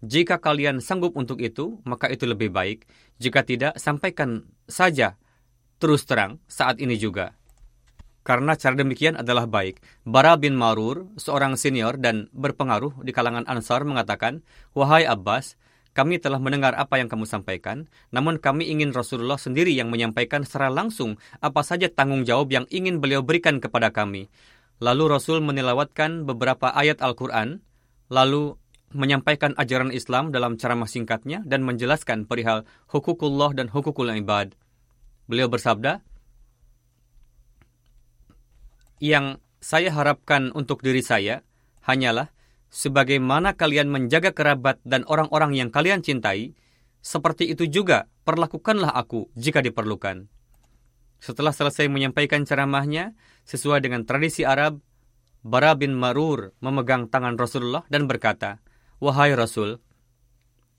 Jika 0.00 0.40
kalian 0.40 0.80
sanggup 0.80 1.18
untuk 1.20 1.42
itu, 1.42 1.84
maka 1.84 2.08
itu 2.08 2.24
lebih 2.24 2.48
baik. 2.48 2.88
Jika 3.20 3.44
tidak, 3.44 3.76
sampaikan 3.76 4.48
saja 4.64 5.20
terus 5.82 6.08
terang 6.08 6.40
saat 6.48 6.80
ini 6.80 6.96
juga. 6.96 7.34
Karena 8.28 8.52
cara 8.60 8.76
demikian 8.76 9.16
adalah 9.16 9.48
baik. 9.48 9.80
Bara 10.04 10.36
bin 10.36 10.52
Marur, 10.52 11.08
seorang 11.16 11.56
senior 11.56 11.96
dan 11.96 12.28
berpengaruh 12.36 13.00
di 13.00 13.08
kalangan 13.16 13.48
Ansar 13.48 13.88
mengatakan, 13.88 14.44
Wahai 14.76 15.08
Abbas, 15.08 15.56
kami 15.96 16.20
telah 16.20 16.36
mendengar 16.36 16.76
apa 16.76 17.00
yang 17.00 17.08
kamu 17.08 17.24
sampaikan, 17.24 17.88
namun 18.12 18.36
kami 18.36 18.68
ingin 18.68 18.92
Rasulullah 18.92 19.40
sendiri 19.40 19.72
yang 19.72 19.88
menyampaikan 19.88 20.44
secara 20.44 20.68
langsung 20.68 21.16
apa 21.40 21.64
saja 21.64 21.88
tanggung 21.88 22.28
jawab 22.28 22.52
yang 22.52 22.68
ingin 22.68 23.00
beliau 23.00 23.24
berikan 23.24 23.64
kepada 23.64 23.88
kami. 23.88 24.28
Lalu 24.78 25.08
Rasul 25.08 25.40
menilawatkan 25.40 26.28
beberapa 26.28 26.68
ayat 26.68 27.00
Al-Quran, 27.00 27.64
lalu 28.12 28.60
menyampaikan 28.92 29.56
ajaran 29.56 29.88
Islam 29.88 30.36
dalam 30.36 30.60
ceramah 30.60 30.86
singkatnya 30.86 31.40
dan 31.48 31.64
menjelaskan 31.64 32.28
perihal 32.28 32.68
hukukullah 32.92 33.56
dan 33.56 33.72
hukukul 33.72 34.12
ibad. 34.12 34.52
Beliau 35.26 35.48
bersabda, 35.48 36.04
"Yang 38.98 39.42
saya 39.58 39.90
harapkan 39.90 40.54
untuk 40.54 40.82
diri 40.82 41.02
saya 41.02 41.42
hanyalah 41.86 42.30
sebagaimana 42.70 43.54
kalian 43.58 43.90
menjaga 43.90 44.30
kerabat 44.36 44.78
dan 44.86 45.02
orang-orang 45.08 45.56
yang 45.56 45.70
kalian 45.72 46.04
cintai, 46.04 46.54
seperti 47.00 47.48
itu 47.50 47.66
juga 47.66 48.10
perlakukanlah 48.22 48.92
aku 48.94 49.30
jika 49.34 49.62
diperlukan." 49.64 50.30
Setelah 51.18 51.50
selesai 51.50 51.90
menyampaikan 51.90 52.46
ceramahnya, 52.46 53.18
sesuai 53.42 53.82
dengan 53.82 54.06
tradisi 54.06 54.46
Arab, 54.46 54.78
Bara 55.42 55.74
bin 55.74 55.94
Marur 55.94 56.54
memegang 56.62 57.10
tangan 57.10 57.34
Rasulullah 57.38 57.82
dan 57.90 58.06
berkata, 58.06 58.62
Wahai 58.98 59.34
Rasul, 59.34 59.78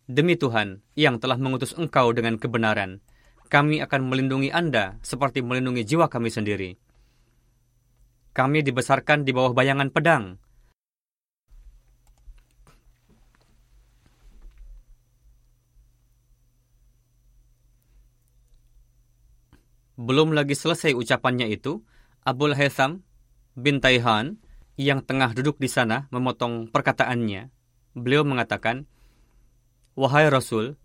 demi 0.07 0.35
Tuhan 0.35 0.83
yang 0.95 1.19
telah 1.23 1.39
mengutus 1.39 1.71
engkau 1.75 2.11
dengan 2.11 2.35
kebenaran, 2.35 2.99
kami 3.47 3.79
akan 3.79 4.11
melindungi 4.11 4.51
Anda 4.51 4.99
seperti 4.99 5.39
melindungi 5.39 5.87
jiwa 5.87 6.11
kami 6.11 6.27
sendiri. 6.27 6.75
Kami 8.39 8.63
dibesarkan 8.63 9.27
di 9.27 9.35
bawah 9.35 9.51
bayangan 9.51 9.91
pedang. 9.91 10.39
Belum 19.99 20.31
lagi 20.31 20.55
selesai 20.55 20.95
ucapannya 20.95 21.51
itu, 21.51 21.83
Abul 22.23 22.55
Haytham 22.55 23.03
bin 23.59 23.83
Taihan 23.83 24.39
yang 24.79 25.03
tengah 25.03 25.35
duduk 25.35 25.59
di 25.59 25.67
sana 25.67 26.07
memotong 26.07 26.71
perkataannya. 26.71 27.51
Beliau 27.91 28.23
mengatakan, 28.23 28.87
Wahai 29.99 30.31
Rasul, 30.31 30.79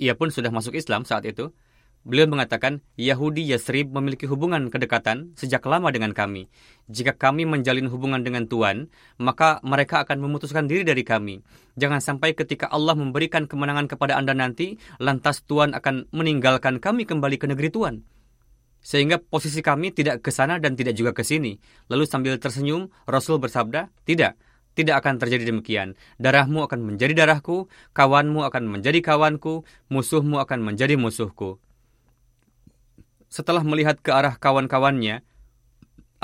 ia 0.00 0.16
pun 0.16 0.32
sudah 0.32 0.48
masuk 0.48 0.72
Islam 0.72 1.04
saat 1.04 1.28
itu. 1.28 1.52
Beliau 2.06 2.30
mengatakan, 2.30 2.86
Yahudi 2.94 3.42
Yasrib 3.50 3.90
memiliki 3.90 4.30
hubungan 4.30 4.70
kedekatan 4.70 5.34
sejak 5.34 5.66
lama 5.66 5.90
dengan 5.90 6.14
kami. 6.14 6.46
Jika 6.86 7.18
kami 7.18 7.42
menjalin 7.50 7.90
hubungan 7.90 8.22
dengan 8.22 8.46
Tuhan, 8.46 8.94
maka 9.18 9.58
mereka 9.66 10.06
akan 10.06 10.22
memutuskan 10.22 10.70
diri 10.70 10.86
dari 10.86 11.02
kami. 11.02 11.42
Jangan 11.74 11.98
sampai 11.98 12.38
ketika 12.38 12.70
Allah 12.70 12.94
memberikan 12.94 13.50
kemenangan 13.50 13.90
kepada 13.90 14.14
Anda 14.14 14.38
nanti, 14.38 14.78
lantas 15.02 15.42
Tuhan 15.50 15.74
akan 15.74 16.14
meninggalkan 16.14 16.78
kami 16.78 17.10
kembali 17.10 17.42
ke 17.42 17.50
negeri 17.50 17.74
Tuhan. 17.74 18.06
Sehingga 18.86 19.18
posisi 19.18 19.58
kami 19.58 19.90
tidak 19.90 20.22
ke 20.22 20.30
sana 20.30 20.62
dan 20.62 20.78
tidak 20.78 20.94
juga 20.94 21.10
ke 21.10 21.26
sini. 21.26 21.58
Lalu 21.90 22.06
sambil 22.06 22.38
tersenyum, 22.38 22.86
Rasul 23.10 23.42
bersabda, 23.42 23.90
tidak, 24.06 24.38
tidak 24.78 25.02
akan 25.02 25.18
terjadi 25.18 25.50
demikian. 25.50 25.98
Darahmu 26.22 26.70
akan 26.70 26.86
menjadi 26.86 27.18
darahku, 27.18 27.66
kawanmu 27.98 28.46
akan 28.46 28.62
menjadi 28.70 29.02
kawanku, 29.02 29.66
musuhmu 29.90 30.38
akan 30.38 30.62
menjadi 30.62 30.94
musuhku. 30.94 31.58
Setelah 33.36 33.60
melihat 33.60 34.00
ke 34.00 34.16
arah 34.16 34.40
kawan-kawannya, 34.40 35.20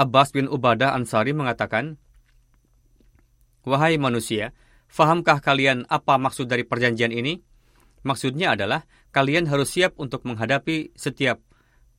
Abbas 0.01 0.33
bin 0.33 0.49
Ubadah 0.49 0.97
Ansari 0.97 1.37
mengatakan, 1.37 2.01
Wahai 3.69 4.01
manusia, 4.01 4.57
fahamkah 4.89 5.45
kalian 5.45 5.85
apa 5.93 6.17
maksud 6.17 6.49
dari 6.49 6.65
perjanjian 6.65 7.13
ini? 7.13 7.37
Maksudnya 8.01 8.57
adalah 8.57 8.89
kalian 9.13 9.45
harus 9.45 9.77
siap 9.77 9.93
untuk 10.01 10.25
menghadapi 10.25 10.97
setiap 10.97 11.37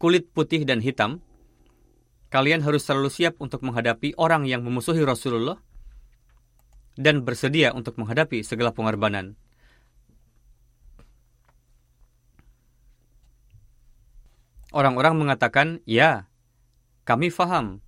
kulit 0.02 0.34
putih 0.34 0.66
dan 0.66 0.82
hitam. 0.82 1.22
Kalian 2.34 2.66
harus 2.66 2.82
selalu 2.82 3.14
siap 3.14 3.38
untuk 3.38 3.62
menghadapi 3.62 4.18
orang 4.18 4.50
yang 4.50 4.66
memusuhi 4.66 5.06
Rasulullah 5.06 5.62
dan 6.98 7.22
bersedia 7.22 7.70
untuk 7.70 8.02
menghadapi 8.02 8.42
segala 8.42 8.74
pengorbanan. 8.74 9.38
Orang-orang 14.74 15.14
mengatakan, 15.22 15.86
ya, 15.86 16.26
kami 17.06 17.30
faham. 17.30 17.86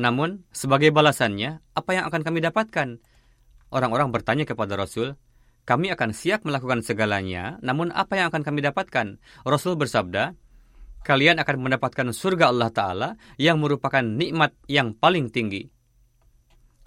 Namun, 0.00 0.48
sebagai 0.48 0.88
balasannya, 0.88 1.60
apa 1.76 1.90
yang 1.92 2.08
akan 2.08 2.24
kami 2.24 2.40
dapatkan? 2.40 2.96
Orang-orang 3.68 4.08
bertanya 4.08 4.48
kepada 4.48 4.72
Rasul, 4.80 5.20
kami 5.68 5.92
akan 5.92 6.16
siap 6.16 6.48
melakukan 6.48 6.80
segalanya, 6.80 7.60
namun 7.60 7.92
apa 7.92 8.16
yang 8.16 8.32
akan 8.32 8.40
kami 8.40 8.64
dapatkan? 8.64 9.20
Rasul 9.44 9.76
bersabda, 9.76 10.32
kalian 11.04 11.38
akan 11.38 11.56
mendapatkan 11.60 12.08
surga 12.10 12.48
Allah 12.48 12.72
Ta'ala 12.72 13.08
yang 13.36 13.60
merupakan 13.60 14.02
nikmat 14.02 14.56
yang 14.72 14.96
paling 14.96 15.28
tinggi. 15.28 15.68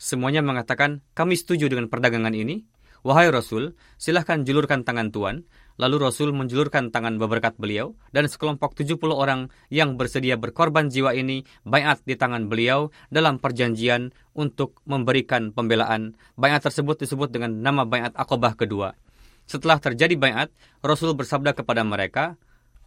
Semuanya 0.01 0.43
mengatakan, 0.43 1.05
kami 1.15 1.39
setuju 1.39 1.71
dengan 1.71 1.87
perdagangan 1.87 2.35
ini. 2.35 2.67
Wahai 3.05 3.29
Rasul, 3.29 3.77
silahkan 4.01 4.41
julurkan 4.43 4.81
tangan 4.81 5.13
Tuan. 5.13 5.45
Lalu 5.75 6.07
Rasul 6.07 6.31
menjulurkan 6.31 6.87
tangan 6.87 7.19
berberkat 7.19 7.59
beliau, 7.59 7.99
dan 8.15 8.31
sekelompok 8.31 8.79
70 8.79 8.95
orang 9.11 9.51
yang 9.67 9.99
bersedia 9.99 10.39
berkorban 10.39 10.87
jiwa 10.87 11.11
ini 11.11 11.43
bayat 11.67 11.99
di 12.07 12.15
tangan 12.15 12.47
beliau 12.47 12.95
dalam 13.11 13.43
perjanjian 13.43 14.15
untuk 14.31 14.79
memberikan 14.87 15.51
pembelaan. 15.51 16.15
Bayat 16.39 16.63
tersebut 16.71 17.03
disebut 17.03 17.27
dengan 17.27 17.59
nama 17.59 17.83
bayat 17.83 18.15
akobah 18.15 18.55
kedua. 18.55 18.95
Setelah 19.43 19.83
terjadi 19.83 20.15
bayat, 20.15 20.49
Rasul 20.79 21.11
bersabda 21.11 21.51
kepada 21.51 21.83
mereka, 21.83 22.39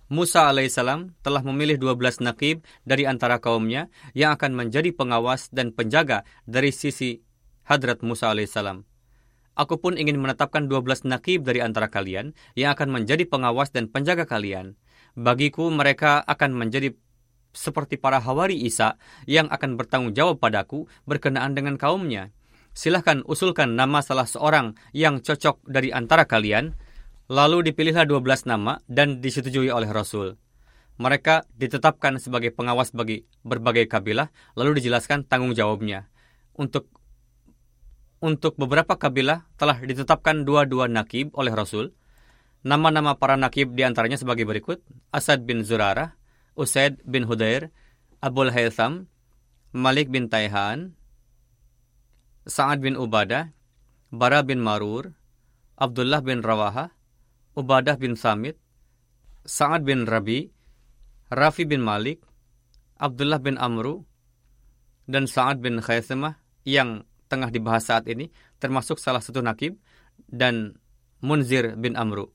Musa 0.09 0.49
alaihissalam 0.49 1.13
telah 1.21 1.45
memilih 1.45 1.77
12 1.77 2.25
nakib 2.25 2.65
dari 2.89 3.05
antara 3.05 3.37
kaumnya 3.37 3.93
yang 4.17 4.33
akan 4.33 4.57
menjadi 4.57 4.97
pengawas 4.97 5.53
dan 5.53 5.77
penjaga 5.77 6.25
dari 6.49 6.73
sisi 6.73 7.21
hadrat 7.69 8.01
Musa 8.01 8.33
alaihissalam. 8.33 8.88
Aku 9.59 9.83
pun 9.83 9.99
ingin 9.99 10.23
menetapkan 10.23 10.71
12 10.71 11.11
nakib 11.11 11.43
dari 11.43 11.59
antara 11.59 11.91
kalian 11.91 12.31
yang 12.55 12.79
akan 12.79 12.95
menjadi 12.95 13.27
pengawas 13.27 13.75
dan 13.75 13.91
penjaga 13.91 14.23
kalian. 14.23 14.79
Bagiku 15.19 15.67
mereka 15.75 16.23
akan 16.23 16.55
menjadi 16.55 16.95
seperti 17.51 17.99
para 17.99 18.23
hawari 18.23 18.55
Isa 18.55 18.95
yang 19.27 19.51
akan 19.51 19.75
bertanggung 19.75 20.15
jawab 20.15 20.39
padaku 20.39 20.87
berkenaan 21.11 21.59
dengan 21.59 21.75
kaumnya. 21.75 22.31
Silahkan 22.71 23.27
usulkan 23.27 23.75
nama 23.75 23.99
salah 23.99 24.31
seorang 24.31 24.79
yang 24.95 25.19
cocok 25.19 25.67
dari 25.67 25.91
antara 25.91 26.23
kalian, 26.31 26.79
lalu 27.27 27.67
dipilihlah 27.67 28.07
12 28.07 28.47
nama 28.47 28.79
dan 28.87 29.19
disetujui 29.19 29.75
oleh 29.75 29.91
Rasul. 29.91 30.39
Mereka 31.03 31.51
ditetapkan 31.59 32.23
sebagai 32.23 32.55
pengawas 32.55 32.95
bagi 32.95 33.27
berbagai 33.43 33.91
kabilah, 33.91 34.31
lalu 34.55 34.79
dijelaskan 34.79 35.27
tanggung 35.27 35.51
jawabnya. 35.51 36.07
Untuk 36.55 36.91
untuk 38.19 38.59
beberapa 38.59 38.99
kabilah 38.99 39.47
telah 39.55 39.79
ditetapkan 39.79 40.43
dua-dua 40.43 40.91
nakib 40.91 41.35
oleh 41.39 41.55
Rasul. 41.55 41.95
Nama-nama 42.67 43.15
para 43.15 43.39
nakib 43.39 43.79
di 43.79 43.87
antaranya 43.87 44.19
sebagai 44.19 44.43
berikut. 44.43 44.83
Asad 45.15 45.47
bin 45.47 45.63
Zurarah, 45.63 46.19
Usaid 46.59 46.99
bin 47.07 47.25
Hudair, 47.31 47.71
Abul 48.19 48.51
Haytham, 48.51 49.07
Malik 49.71 50.11
bin 50.11 50.27
Taihan, 50.27 50.99
Sa'ad 52.49 52.83
bin 52.83 52.99
Ubadah, 52.99 53.55
Bara 54.09 54.41
bin 54.43 54.59
Marur, 54.65 55.15
Abdullah 55.79 56.25
bin 56.25 56.43
Rawaha, 56.43 56.91
Ubadah 57.55 58.01
bin 58.01 58.17
Samit, 58.19 58.59
Sa'ad 59.47 59.85
bin 59.85 60.09
Rabi, 60.09 60.51
Rafi 61.29 61.69
bin 61.69 61.85
Malik, 61.85 62.25
Abdullah 62.99 63.39
bin 63.39 63.61
Amru, 63.61 64.03
dan 65.09 65.25
Sa'ad 65.29 65.65
bin 65.65 65.81
Khaisamah 65.81 66.41
yang 66.69 67.08
tengah 67.29 67.53
dibahas 67.53 67.87
saat 67.87 68.09
ini, 68.09 68.33
termasuk 68.59 68.97
salah 68.97 69.21
satu 69.21 69.45
nakib 69.45 69.77
dan 70.27 70.81
Munzir 71.21 71.77
bin 71.77 71.95
Amru. 71.95 72.33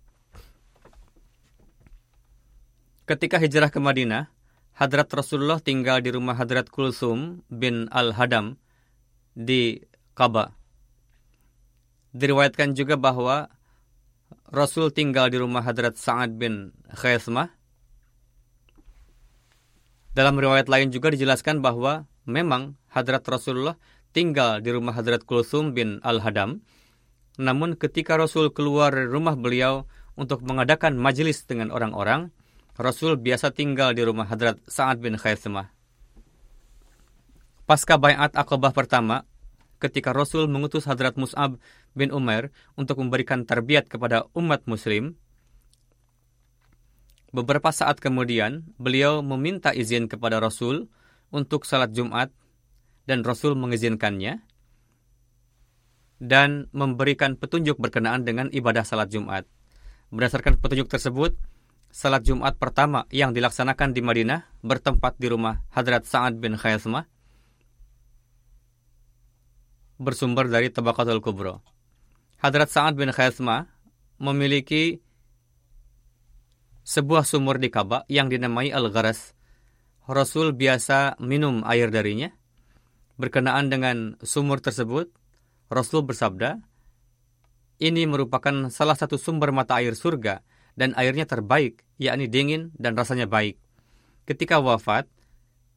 Ketika 3.04 3.36
hijrah 3.36 3.68
ke 3.68 3.84
Madinah, 3.84 4.32
Hadrat 4.74 5.12
Rasulullah 5.12 5.60
tinggal 5.60 6.00
di 6.00 6.10
rumah 6.10 6.34
Hadrat 6.34 6.72
Kulsum 6.72 7.44
bin 7.52 7.92
Al-Hadam 7.92 8.58
di 9.36 9.84
Kaba. 10.16 10.56
Diriwayatkan 12.14 12.78
juga 12.78 12.96
bahwa 12.98 13.50
Rasul 14.54 14.94
tinggal 14.94 15.34
di 15.34 15.42
rumah 15.42 15.66
Hadrat 15.66 15.98
Sa'ad 15.98 16.38
bin 16.38 16.74
Khaismah. 16.94 17.50
Dalam 20.14 20.38
riwayat 20.38 20.70
lain 20.70 20.94
juga 20.94 21.10
dijelaskan 21.10 21.62
bahwa 21.62 22.06
memang 22.30 22.78
Hadrat 22.94 23.26
Rasulullah 23.26 23.78
tinggal 24.14 24.62
di 24.62 24.70
rumah 24.70 24.94
Hadrat 24.94 25.26
Kulsum 25.26 25.74
bin 25.74 25.98
Al-Hadam. 26.06 26.62
Namun 27.42 27.74
ketika 27.76 28.14
Rasul 28.14 28.54
keluar 28.54 28.94
rumah 28.94 29.34
beliau 29.34 29.90
untuk 30.14 30.46
mengadakan 30.46 30.96
majelis 30.96 31.42
dengan 31.50 31.74
orang-orang, 31.74 32.30
Rasul 32.78 33.18
biasa 33.18 33.54
tinggal 33.54 33.98
di 33.98 34.06
rumah 34.06 34.30
Hadrat 34.30 34.62
Sa'ad 34.70 35.02
bin 35.02 35.18
Khaisamah. 35.18 35.74
Pasca 37.66 37.98
bayat 37.98 38.38
akobah 38.38 38.70
pertama, 38.70 39.26
ketika 39.82 40.14
Rasul 40.14 40.46
mengutus 40.46 40.86
Hadrat 40.86 41.18
Mus'ab 41.18 41.58
bin 41.98 42.14
Umar 42.14 42.54
untuk 42.78 43.02
memberikan 43.02 43.50
terbiat 43.50 43.90
kepada 43.90 44.30
umat 44.38 44.70
muslim, 44.70 45.18
beberapa 47.34 47.74
saat 47.74 47.98
kemudian 47.98 48.62
beliau 48.78 49.26
meminta 49.26 49.74
izin 49.74 50.06
kepada 50.06 50.38
Rasul 50.38 50.86
untuk 51.34 51.66
salat 51.66 51.90
Jumat 51.98 52.30
dan 53.04 53.24
Rasul 53.24 53.60
mengizinkannya 53.60 54.44
dan 56.24 56.72
memberikan 56.72 57.36
petunjuk 57.36 57.76
berkenaan 57.76 58.24
dengan 58.24 58.48
ibadah 58.48 58.88
salat 58.88 59.12
Jumat. 59.12 59.44
Berdasarkan 60.08 60.56
petunjuk 60.56 60.88
tersebut, 60.88 61.36
salat 61.92 62.24
Jumat 62.24 62.56
pertama 62.56 63.04
yang 63.12 63.36
dilaksanakan 63.36 63.92
di 63.92 64.00
Madinah 64.00 64.48
bertempat 64.64 65.20
di 65.20 65.28
rumah 65.28 65.68
Hadrat 65.76 66.08
Sa'ad 66.08 66.40
bin 66.40 66.56
Khayasmah 66.56 67.04
bersumber 70.00 70.48
dari 70.48 70.72
Tabaqatul 70.72 71.20
Kubro. 71.20 71.60
Hadrat 72.40 72.72
Sa'ad 72.72 72.96
bin 72.96 73.12
Khayasmah 73.12 73.68
memiliki 74.20 75.00
sebuah 76.84 77.24
sumur 77.24 77.60
di 77.60 77.72
Ka'bah 77.72 78.04
yang 78.12 78.28
dinamai 78.28 78.72
Al-Gharas. 78.72 79.32
Rasul 80.04 80.52
biasa 80.52 81.16
minum 81.24 81.64
air 81.64 81.88
darinya 81.88 82.32
Berkenaan 83.14 83.70
dengan 83.70 84.18
sumur 84.26 84.58
tersebut, 84.58 85.14
Rasul 85.70 86.02
bersabda, 86.02 86.62
ini 87.78 88.10
merupakan 88.10 88.72
salah 88.74 88.98
satu 88.98 89.22
sumber 89.22 89.54
mata 89.54 89.78
air 89.78 89.94
surga 89.94 90.42
dan 90.74 90.98
airnya 90.98 91.30
terbaik, 91.30 91.86
yakni 92.02 92.26
dingin 92.26 92.74
dan 92.80 92.98
rasanya 92.98 93.30
baik. 93.30 93.60
Ketika 94.26 94.64
wafat, 94.64 95.06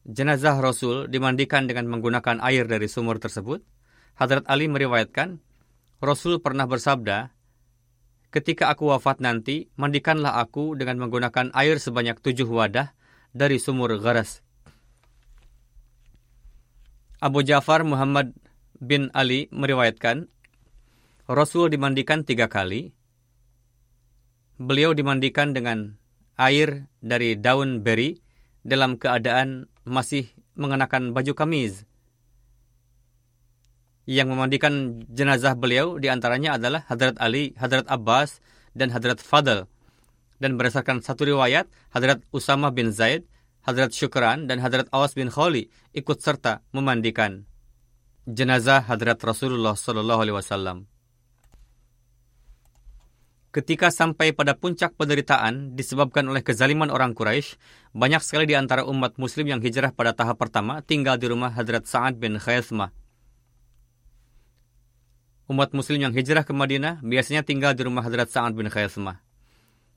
jenazah 0.07 0.57
Rasul 0.63 1.11
dimandikan 1.11 1.67
dengan 1.67 1.91
menggunakan 1.91 2.39
air 2.41 2.65
dari 2.71 2.87
sumur 2.87 3.19
tersebut. 3.19 3.61
Hadrat 4.17 4.47
Ali 4.49 4.71
meriwayatkan, 4.71 5.43
Rasul 6.01 6.41
pernah 6.41 6.65
bersabda, 6.65 7.37
Ketika 8.31 8.69
aku 8.69 8.93
wafat 8.93 9.19
nanti, 9.19 9.73
mandikanlah 9.81 10.39
aku 10.39 10.77
dengan 10.77 11.01
menggunakan 11.01 11.51
air 11.57 11.81
sebanyak 11.81 12.21
tujuh 12.21 12.47
wadah 12.47 12.93
dari 13.33 13.57
sumur 13.57 13.97
garas. 13.97 14.46
Abu 17.17 17.41
Ja'far 17.41 17.81
Muhammad 17.81 18.37
bin 18.77 19.09
Ali 19.17 19.49
meriwayatkan, 19.49 20.29
Rasul 21.25 21.73
dimandikan 21.73 22.29
tiga 22.29 22.45
kali. 22.45 22.93
Beliau 24.61 24.93
dimandikan 24.93 25.57
dengan 25.57 25.97
air 26.37 26.93
dari 27.01 27.41
daun 27.41 27.81
beri 27.81 28.21
dalam 28.69 29.01
keadaan 29.01 29.73
masih 29.89 30.29
mengenakan 30.61 31.17
baju 31.17 31.33
kamis. 31.33 31.89
Yang 34.05 34.29
memandikan 34.37 35.03
jenazah 35.09 35.57
beliau 35.57 35.97
di 35.97 36.13
antaranya 36.13 36.61
adalah 36.61 36.85
Hadrat 36.85 37.17
Ali, 37.17 37.57
Hadrat 37.57 37.89
Abbas, 37.89 38.45
dan 38.77 38.93
Hadrat 38.93 39.25
Fadl. 39.25 39.65
Dan 40.37 40.61
berdasarkan 40.61 41.01
satu 41.01 41.25
riwayat, 41.25 41.65
Hadrat 41.97 42.21
Usama 42.29 42.69
bin 42.69 42.93
Zaid 42.93 43.25
Hadrat 43.67 43.91
Syukran 43.91 44.47
dan 44.47 44.63
Hadrat 44.63 44.87
Awas 44.95 45.19
bin 45.19 45.27
Khali 45.27 45.67
ikut 45.91 46.23
serta 46.23 46.63
memandikan 46.71 47.43
jenazah 48.23 48.79
Hadrat 48.87 49.19
Rasulullah 49.19 49.75
Sallallahu 49.75 50.23
Alaihi 50.23 50.39
Wasallam. 50.39 50.87
Ketika 53.51 53.91
sampai 53.91 54.31
pada 54.31 54.55
puncak 54.55 54.95
penderitaan 54.95 55.75
disebabkan 55.75 56.31
oleh 56.31 56.47
kezaliman 56.47 56.95
orang 56.95 57.11
Quraisy, 57.11 57.59
banyak 57.91 58.23
sekali 58.23 58.47
di 58.47 58.55
antara 58.55 58.87
umat 58.87 59.19
muslim 59.19 59.51
yang 59.51 59.59
hijrah 59.59 59.91
pada 59.91 60.15
tahap 60.15 60.39
pertama 60.39 60.79
tinggal 60.87 61.19
di 61.19 61.27
rumah 61.27 61.51
Hadrat 61.51 61.91
Sa'ad 61.91 62.23
bin 62.23 62.39
Khaismah. 62.39 62.95
Umat 65.51 65.75
muslim 65.75 66.07
yang 66.07 66.15
hijrah 66.15 66.47
ke 66.47 66.55
Madinah 66.55 67.03
biasanya 67.03 67.43
tinggal 67.43 67.75
di 67.75 67.83
rumah 67.83 68.07
Hadrat 68.07 68.31
Sa'ad 68.31 68.55
bin 68.55 68.71
Khaismah. 68.71 69.26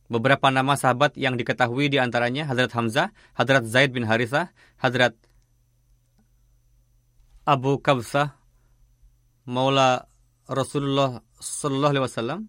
Beberapa 0.10 0.49
nama 0.49 0.74
sahabat 0.74 1.14
yang 1.22 1.38
diketahui 1.38 1.93
di 1.93 2.01
antaranya 2.01 2.49
Hadrat 2.49 2.74
Hamzah, 2.74 3.14
Hadrat 3.38 3.70
Zaid 3.70 3.93
bin 3.93 4.10
Harithah, 4.10 4.49
Hadrat 4.82 5.14
Abu 7.45 7.78
Kabsah, 7.78 8.34
Maula 9.45 10.10
Rasulullah 10.49 11.22
Sallallahu 11.38 11.93
Alaihi 11.93 12.05
Wasallam. 12.10 12.39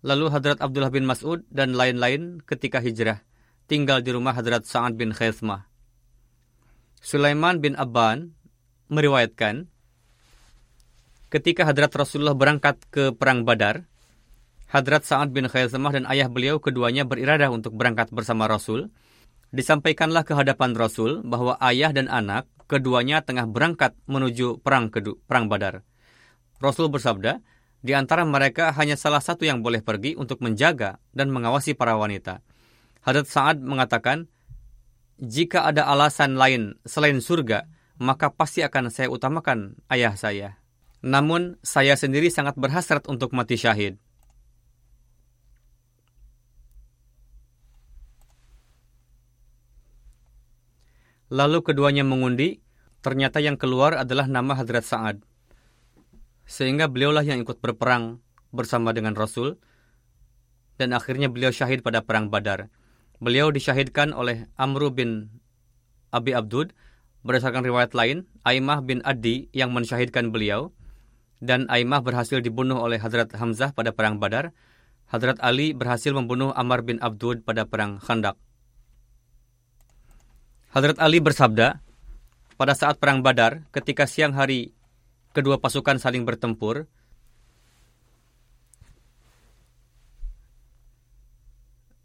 Lalu 0.00 0.26
Hadrat 0.32 0.64
Abdullah 0.64 0.88
bin 0.88 1.04
Mas'ud 1.04 1.44
dan 1.52 1.76
lain-lain 1.76 2.40
ketika 2.48 2.80
hijrah 2.80 3.20
tinggal 3.68 4.00
di 4.00 4.16
rumah 4.16 4.32
Hadrat 4.32 4.64
Sa'ad 4.64 4.96
bin 4.96 5.12
Khaismah. 5.12 5.68
Sulaiman 7.04 7.60
bin 7.60 7.76
Abban 7.76 8.32
meriwayatkan 8.88 9.68
ketika 11.28 11.68
Hadrat 11.68 11.92
Rasulullah 11.92 12.32
berangkat 12.32 12.80
ke 12.88 13.12
perang 13.12 13.44
Badar, 13.44 13.84
Hadrat 14.68 15.08
Sa'ad 15.08 15.32
bin 15.32 15.48
Khaismah 15.48 15.96
dan 15.96 16.04
ayah 16.12 16.28
beliau 16.28 16.60
keduanya 16.60 17.08
beriradah 17.08 17.48
untuk 17.48 17.72
berangkat 17.72 18.12
bersama 18.12 18.44
Rasul. 18.44 18.92
Disampaikanlah 19.48 20.28
ke 20.28 20.36
hadapan 20.36 20.76
Rasul 20.76 21.24
bahwa 21.24 21.56
ayah 21.64 21.88
dan 21.88 22.04
anak 22.12 22.44
keduanya 22.68 23.24
tengah 23.24 23.48
berangkat 23.48 23.96
menuju 24.04 24.60
perang 24.60 24.92
kedu 24.92 25.16
perang 25.24 25.48
Badar. 25.48 25.88
Rasul 26.60 26.92
bersabda, 26.92 27.40
di 27.80 27.96
antara 27.96 28.28
mereka 28.28 28.68
hanya 28.76 29.00
salah 29.00 29.24
satu 29.24 29.48
yang 29.48 29.64
boleh 29.64 29.80
pergi 29.80 30.12
untuk 30.20 30.44
menjaga 30.44 31.00
dan 31.16 31.32
mengawasi 31.32 31.72
para 31.72 31.96
wanita. 31.96 32.44
Hadrat 33.00 33.24
Sa'ad 33.24 33.64
mengatakan, 33.64 34.28
jika 35.16 35.64
ada 35.64 35.88
alasan 35.88 36.36
lain 36.36 36.76
selain 36.84 37.24
surga, 37.24 37.64
maka 37.96 38.28
pasti 38.28 38.60
akan 38.60 38.92
saya 38.92 39.08
utamakan 39.08 39.80
ayah 39.88 40.12
saya. 40.12 40.60
Namun, 41.00 41.56
saya 41.64 41.96
sendiri 41.96 42.28
sangat 42.28 42.58
berhasrat 42.60 43.08
untuk 43.08 43.32
mati 43.32 43.56
syahid. 43.56 43.96
Lalu 51.28 51.60
keduanya 51.60 52.04
mengundi, 52.08 52.64
ternyata 53.04 53.40
yang 53.40 53.60
keluar 53.60 53.96
adalah 54.00 54.24
nama 54.24 54.56
Hadrat 54.56 54.84
Sa'ad. 54.84 55.20
Sehingga 56.48 56.88
beliaulah 56.88 57.24
yang 57.24 57.44
ikut 57.44 57.60
berperang 57.60 58.24
bersama 58.48 58.96
dengan 58.96 59.12
Rasul 59.12 59.60
dan 60.80 60.96
akhirnya 60.96 61.28
beliau 61.28 61.52
syahid 61.52 61.84
pada 61.84 62.00
perang 62.00 62.32
Badar. 62.32 62.72
Beliau 63.20 63.52
disyahidkan 63.52 64.16
oleh 64.16 64.48
Amru 64.56 64.88
bin 64.88 65.28
Abi 66.08 66.32
Abdud 66.32 66.72
berdasarkan 67.26 67.66
riwayat 67.66 67.92
lain, 67.92 68.24
Aimah 68.46 68.80
bin 68.80 69.04
Adi 69.04 69.52
yang 69.52 69.74
mensyahidkan 69.76 70.32
beliau 70.32 70.72
dan 71.44 71.68
Aimah 71.68 72.00
berhasil 72.00 72.40
dibunuh 72.40 72.80
oleh 72.80 72.96
Hadrat 72.96 73.34
Hamzah 73.36 73.76
pada 73.76 73.92
perang 73.92 74.16
Badar. 74.16 74.56
Hadrat 75.12 75.36
Ali 75.44 75.76
berhasil 75.76 76.14
membunuh 76.14 76.56
Amr 76.56 76.80
bin 76.86 77.02
Abdud 77.04 77.44
pada 77.44 77.68
perang 77.68 78.00
Khandak. 78.00 78.40
Hadrat 80.78 81.02
Ali 81.02 81.18
bersabda, 81.18 81.82
pada 82.54 82.70
saat 82.70 83.02
perang 83.02 83.18
Badar, 83.18 83.66
ketika 83.74 84.06
siang 84.06 84.30
hari 84.30 84.70
kedua 85.34 85.58
pasukan 85.58 85.98
saling 85.98 86.22
bertempur, 86.22 86.86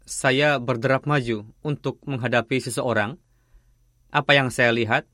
saya 0.02 0.58
berderap 0.58 1.06
maju 1.06 1.46
untuk 1.62 2.02
menghadapi 2.02 2.58
seseorang. 2.58 3.14
Apa 4.10 4.34
yang 4.34 4.50
saya 4.50 4.74
lihat, 4.74 5.06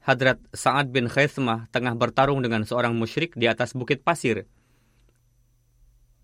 Hadrat 0.00 0.40
Sa'ad 0.56 0.88
bin 0.88 1.04
Khaismah 1.04 1.68
tengah 1.76 1.92
bertarung 1.92 2.40
dengan 2.40 2.64
seorang 2.64 2.96
musyrik 2.96 3.36
di 3.36 3.44
atas 3.44 3.76
bukit 3.76 4.00
pasir. 4.00 4.48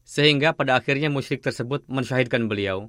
Sehingga 0.08 0.56
pada 0.56 0.80
akhirnya 0.80 1.12
musyrik 1.12 1.44
tersebut 1.44 1.84
mensyahidkan 1.92 2.48
beliau. 2.48 2.88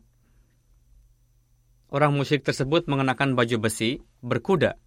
Orang 1.91 2.15
musyrik 2.15 2.47
tersebut 2.47 2.87
mengenakan 2.87 3.35
baju 3.35 3.67
besi, 3.67 3.99
berkuda. 4.23 4.79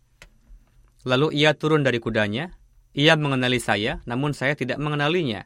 Lalu 1.05 1.37
ia 1.37 1.53
turun 1.53 1.85
dari 1.85 2.01
kudanya, 2.01 2.57
ia 2.97 3.13
mengenali 3.13 3.61
saya, 3.61 4.01
namun 4.09 4.33
saya 4.33 4.57
tidak 4.57 4.81
mengenalinya. 4.81 5.45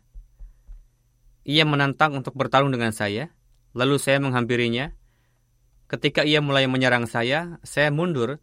Ia 1.42 1.66
menantang 1.66 2.14
untuk 2.14 2.38
bertarung 2.38 2.70
dengan 2.70 2.94
saya, 2.94 3.34
lalu 3.74 3.98
saya 3.98 4.22
menghampirinya. 4.22 4.94
Ketika 5.90 6.22
ia 6.22 6.38
mulai 6.38 6.70
menyerang 6.70 7.10
saya, 7.10 7.58
saya 7.66 7.90
mundur 7.90 8.38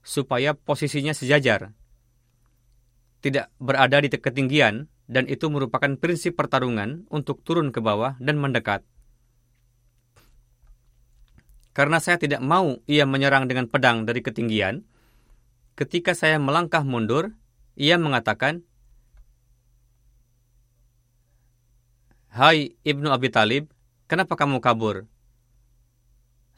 supaya 0.00 0.56
posisinya 0.56 1.12
sejajar. 1.12 1.76
Tidak 3.20 3.60
berada 3.60 4.00
di 4.00 4.08
ketinggian, 4.08 4.88
dan 5.04 5.28
itu 5.28 5.52
merupakan 5.52 6.00
prinsip 6.00 6.32
pertarungan 6.32 7.04
untuk 7.12 7.44
turun 7.44 7.76
ke 7.76 7.84
bawah 7.84 8.16
dan 8.24 8.40
mendekat. 8.40 8.88
Karena 11.78 12.02
saya 12.02 12.18
tidak 12.18 12.42
mau 12.42 12.82
ia 12.90 13.06
menyerang 13.06 13.46
dengan 13.46 13.70
pedang 13.70 14.02
dari 14.02 14.18
ketinggian, 14.18 14.82
ketika 15.78 16.10
saya 16.10 16.34
melangkah 16.42 16.82
mundur, 16.82 17.38
ia 17.78 17.94
mengatakan, 17.94 18.66
Hai 22.34 22.74
Ibnu 22.82 23.14
Abi 23.14 23.30
Talib, 23.30 23.70
kenapa 24.10 24.34
kamu 24.34 24.58
kabur? 24.58 25.06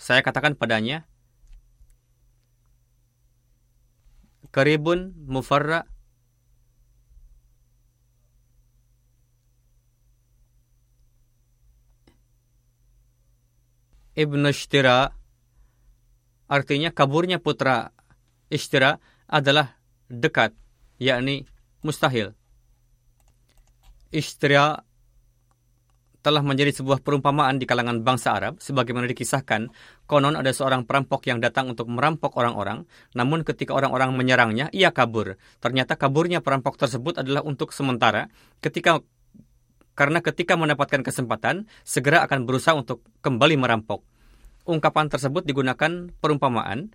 Saya 0.01 0.25
katakan 0.25 0.57
padanya, 0.57 1.05
Karibun 4.57 5.13
Mufarra 5.29 5.85
Ibnu 14.21 14.53
Ishtira 14.53 15.17
artinya 16.45 16.93
kaburnya 16.93 17.41
putra 17.41 17.89
Ishtira 18.53 19.01
adalah 19.25 19.81
dekat 20.13 20.53
yakni 21.01 21.49
mustahil. 21.81 22.37
Istria 24.13 24.85
telah 26.21 26.45
menjadi 26.45 26.77
sebuah 26.77 27.01
perumpamaan 27.01 27.57
di 27.57 27.65
kalangan 27.65 28.05
bangsa 28.05 28.37
Arab, 28.37 28.61
sebagaimana 28.61 29.09
dikisahkan, 29.09 29.73
konon 30.05 30.37
ada 30.37 30.53
seorang 30.53 30.85
perampok 30.85 31.25
yang 31.25 31.41
datang 31.41 31.73
untuk 31.73 31.89
merampok 31.89 32.37
orang-orang, 32.37 32.85
namun 33.17 33.41
ketika 33.41 33.73
orang-orang 33.73 34.13
menyerangnya, 34.13 34.69
ia 34.77 34.93
kabur. 34.93 35.41
Ternyata 35.65 35.97
kaburnya 35.97 36.45
perampok 36.45 36.77
tersebut 36.77 37.25
adalah 37.25 37.41
untuk 37.41 37.73
sementara, 37.73 38.29
ketika 38.61 39.01
karena 40.01 40.25
ketika 40.25 40.57
mendapatkan 40.57 41.05
kesempatan, 41.05 41.69
segera 41.85 42.25
akan 42.25 42.49
berusaha 42.49 42.73
untuk 42.73 43.05
kembali 43.21 43.61
merampok. 43.61 44.01
Ungkapan 44.65 45.13
tersebut 45.13 45.45
digunakan 45.45 46.09
perumpamaan, 46.25 46.89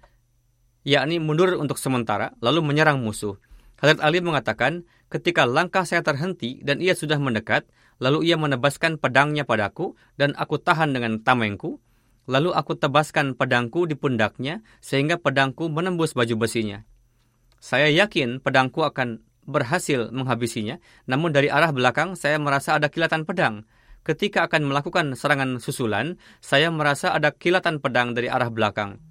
yakni 0.82 1.22
mundur 1.22 1.54
untuk 1.62 1.78
sementara, 1.78 2.34
lalu 2.42 2.66
menyerang 2.66 2.98
musuh. 2.98 3.38
Hadrat 3.78 4.02
Ali 4.02 4.26
mengatakan, 4.26 4.90
ketika 5.14 5.46
langkah 5.46 5.86
saya 5.86 6.02
terhenti 6.02 6.66
dan 6.66 6.82
ia 6.82 6.98
sudah 6.98 7.22
mendekat, 7.22 7.70
lalu 8.02 8.26
ia 8.26 8.42
menebaskan 8.42 8.98
pedangnya 8.98 9.46
padaku 9.46 9.94
dan 10.18 10.34
aku 10.34 10.58
tahan 10.58 10.98
dengan 10.98 11.22
tamengku, 11.22 11.78
lalu 12.26 12.58
aku 12.58 12.74
tebaskan 12.74 13.38
pedangku 13.38 13.86
di 13.86 13.94
pundaknya 13.94 14.66
sehingga 14.82 15.22
pedangku 15.22 15.70
menembus 15.70 16.18
baju 16.18 16.42
besinya. 16.42 16.82
Saya 17.62 17.86
yakin 17.94 18.42
pedangku 18.42 18.82
akan 18.82 19.22
berhasil 19.46 20.10
menghabisinya, 20.10 20.82
namun 21.06 21.32
dari 21.32 21.48
arah 21.50 21.72
belakang 21.72 22.18
saya 22.18 22.42
merasa 22.42 22.78
ada 22.78 22.90
kilatan 22.90 23.24
pedang. 23.24 23.64
Ketika 24.06 24.46
akan 24.46 24.70
melakukan 24.70 25.18
serangan 25.18 25.58
susulan, 25.58 26.22
saya 26.38 26.70
merasa 26.70 27.10
ada 27.10 27.34
kilatan 27.34 27.82
pedang 27.82 28.14
dari 28.14 28.30
arah 28.30 28.54
belakang. 28.54 29.02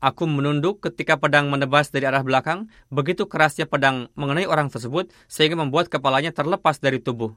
Aku 0.00 0.24
menunduk 0.24 0.80
ketika 0.80 1.20
pedang 1.20 1.52
menebas 1.52 1.92
dari 1.92 2.06
arah 2.08 2.24
belakang, 2.24 2.72
begitu 2.88 3.28
kerasnya 3.28 3.68
pedang 3.68 4.08
mengenai 4.16 4.48
orang 4.48 4.72
tersebut 4.72 5.12
sehingga 5.28 5.60
membuat 5.60 5.92
kepalanya 5.92 6.32
terlepas 6.32 6.80
dari 6.80 7.02
tubuh. 7.02 7.36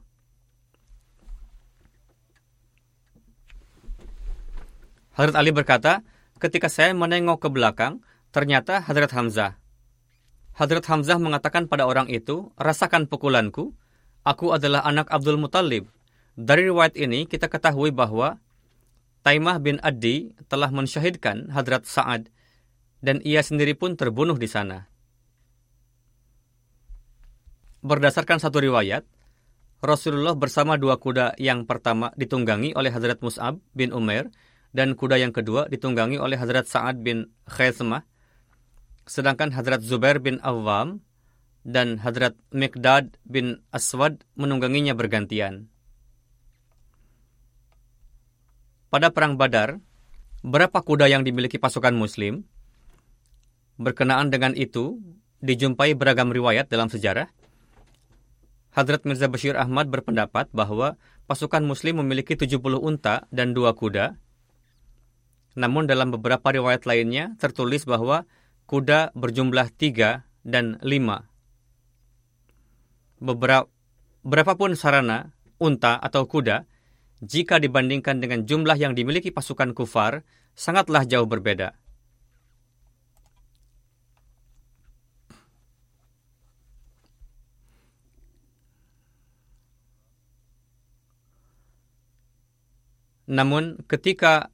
Hadrat 5.14 5.36
Ali 5.38 5.54
berkata, 5.54 6.02
ketika 6.42 6.66
saya 6.66 6.90
menengok 6.96 7.46
ke 7.46 7.48
belakang, 7.52 8.02
ternyata 8.34 8.82
Hadrat 8.82 9.12
Hamzah. 9.14 9.63
Hadrat 10.54 10.86
Hamzah 10.86 11.18
mengatakan 11.18 11.66
pada 11.66 11.82
orang 11.84 12.06
itu, 12.06 12.54
rasakan 12.54 13.10
pukulanku, 13.10 13.74
aku 14.22 14.54
adalah 14.54 14.86
anak 14.86 15.10
Abdul 15.10 15.34
Muttalib. 15.34 15.90
Dari 16.38 16.66
riwayat 16.70 16.94
ini 16.94 17.26
kita 17.26 17.50
ketahui 17.50 17.90
bahwa 17.90 18.38
Taimah 19.26 19.58
bin 19.58 19.82
Adi 19.82 20.30
telah 20.46 20.70
mensyahidkan 20.70 21.50
Hadrat 21.50 21.86
Sa'ad 21.90 22.30
dan 23.02 23.18
ia 23.26 23.42
sendiri 23.42 23.74
pun 23.74 23.98
terbunuh 23.98 24.38
di 24.38 24.46
sana. 24.46 24.86
Berdasarkan 27.84 28.40
satu 28.40 28.64
riwayat, 28.64 29.04
Rasulullah 29.84 30.32
bersama 30.32 30.80
dua 30.80 30.96
kuda 30.96 31.36
yang 31.36 31.68
pertama 31.68 32.08
ditunggangi 32.16 32.72
oleh 32.72 32.88
Hazrat 32.88 33.20
Mus'ab 33.20 33.60
bin 33.76 33.92
Umair 33.92 34.32
dan 34.72 34.96
kuda 34.96 35.20
yang 35.20 35.36
kedua 35.36 35.68
ditunggangi 35.68 36.16
oleh 36.16 36.40
Hazrat 36.40 36.64
Sa'ad 36.64 37.04
bin 37.04 37.28
Khaismah, 37.44 38.08
sedangkan 39.04 39.52
Hazrat 39.52 39.84
Zubair 39.84 40.20
bin 40.20 40.40
Awam 40.40 41.04
dan 41.64 42.00
Hazrat 42.00 42.36
Mikdad 42.52 43.16
bin 43.24 43.64
Aswad 43.72 44.24
menungganginya 44.36 44.92
bergantian. 44.92 45.72
Pada 48.92 49.10
Perang 49.10 49.34
Badar, 49.34 49.82
berapa 50.44 50.78
kuda 50.78 51.10
yang 51.10 51.26
dimiliki 51.26 51.58
pasukan 51.58 51.96
muslim? 51.96 52.46
Berkenaan 53.74 54.30
dengan 54.30 54.54
itu, 54.54 55.02
dijumpai 55.42 55.98
beragam 55.98 56.30
riwayat 56.30 56.70
dalam 56.70 56.86
sejarah. 56.86 57.26
Hadrat 58.70 59.02
Mirza 59.02 59.26
Bashir 59.26 59.58
Ahmad 59.58 59.90
berpendapat 59.90 60.50
bahwa 60.54 60.94
pasukan 61.26 61.62
muslim 61.62 62.02
memiliki 62.02 62.38
70 62.38 62.58
unta 62.78 63.26
dan 63.34 63.50
dua 63.50 63.74
kuda. 63.74 64.14
Namun 65.54 65.86
dalam 65.86 66.10
beberapa 66.10 66.50
riwayat 66.50 66.86
lainnya 66.86 67.38
tertulis 67.38 67.86
bahwa 67.86 68.26
kuda 68.64 69.12
berjumlah 69.12 69.68
tiga 69.76 70.24
dan 70.44 70.80
lima. 70.80 71.28
Beberapa, 73.20 73.68
berapapun 74.24 74.76
sarana, 74.76 75.32
unta 75.60 75.96
atau 75.96 76.28
kuda, 76.28 76.68
jika 77.24 77.56
dibandingkan 77.56 78.20
dengan 78.20 78.44
jumlah 78.44 78.76
yang 78.76 78.92
dimiliki 78.92 79.32
pasukan 79.32 79.72
kufar, 79.72 80.24
sangatlah 80.52 81.08
jauh 81.08 81.24
berbeda. 81.24 81.76
Namun, 93.24 93.80
ketika 93.88 94.52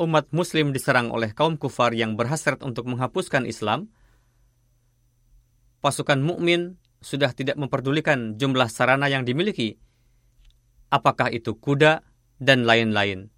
umat 0.00 0.32
Muslim 0.32 0.72
diserang 0.72 1.12
oleh 1.12 1.36
kaum 1.36 1.60
kufar 1.60 1.92
yang 1.92 2.16
berhasrat 2.16 2.64
untuk 2.64 2.88
menghapuskan 2.88 3.44
Islam, 3.44 3.92
pasukan 5.84 6.24
mukmin 6.24 6.80
sudah 7.04 7.36
tidak 7.36 7.60
memperdulikan 7.60 8.40
jumlah 8.40 8.68
sarana 8.72 9.12
yang 9.12 9.28
dimiliki, 9.28 9.76
apakah 10.88 11.28
itu 11.28 11.56
kuda 11.56 12.00
dan 12.40 12.64
lain-lain. 12.64 13.28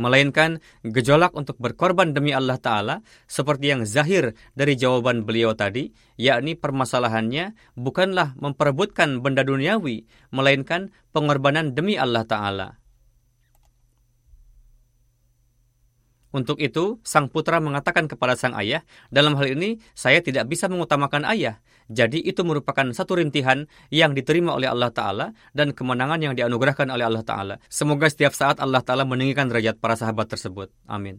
Melainkan 0.00 0.64
gejolak 0.80 1.36
untuk 1.36 1.60
berkorban 1.60 2.16
demi 2.16 2.32
Allah 2.32 2.56
Ta'ala, 2.56 2.96
seperti 3.28 3.74
yang 3.74 3.82
zahir 3.84 4.32
dari 4.56 4.78
jawaban 4.78 5.28
beliau 5.28 5.52
tadi, 5.52 5.92
yakni 6.16 6.56
permasalahannya 6.56 7.52
bukanlah 7.76 8.32
memperebutkan 8.38 9.20
benda 9.20 9.44
duniawi, 9.44 10.08
melainkan 10.32 10.94
pengorbanan 11.12 11.76
demi 11.76 12.00
Allah 12.00 12.24
Ta'ala. 12.24 12.79
Untuk 16.30 16.62
itu, 16.62 17.02
sang 17.02 17.26
putra 17.26 17.58
mengatakan 17.58 18.06
kepada 18.06 18.38
sang 18.38 18.54
ayah, 18.54 18.86
dalam 19.10 19.34
hal 19.34 19.50
ini 19.50 19.82
saya 19.98 20.22
tidak 20.22 20.46
bisa 20.46 20.70
mengutamakan 20.70 21.26
ayah. 21.26 21.58
Jadi 21.90 22.22
itu 22.22 22.46
merupakan 22.46 22.86
satu 22.94 23.18
rintihan 23.18 23.66
yang 23.90 24.14
diterima 24.14 24.54
oleh 24.54 24.70
Allah 24.70 24.94
Ta'ala 24.94 25.26
dan 25.50 25.74
kemenangan 25.74 26.22
yang 26.22 26.38
dianugerahkan 26.38 26.86
oleh 26.86 27.02
Allah 27.02 27.26
Ta'ala. 27.26 27.54
Semoga 27.66 28.06
setiap 28.06 28.30
saat 28.30 28.62
Allah 28.62 28.78
Ta'ala 28.78 29.02
meninggikan 29.02 29.50
derajat 29.50 29.82
para 29.82 29.98
sahabat 29.98 30.30
tersebut. 30.30 30.70
Amin. 30.86 31.18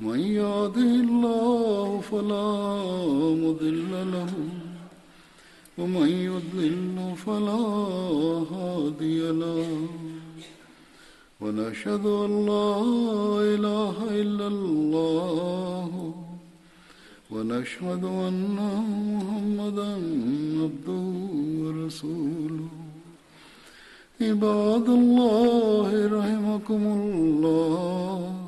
من 0.00 0.20
يهده 0.20 0.92
الله 1.06 2.00
فلا 2.00 2.50
مضل 3.44 3.92
له 4.14 4.32
ومن 5.78 6.08
يضلل 6.08 7.16
فلا 7.16 7.62
هادي 8.52 9.20
له. 9.30 9.88
ونشهد 11.40 12.06
أن 12.06 12.46
لا 12.46 12.80
إله 13.54 13.96
إلا 14.22 14.46
الله 14.46 16.14
ونشهد 17.30 18.04
أن 18.04 18.58
محمدا 19.14 19.92
عبده 20.62 21.06
ورسوله. 21.62 22.68
عباد 24.20 24.88
الله 24.88 25.90
رحمكم 26.18 26.82
الله. 26.86 28.47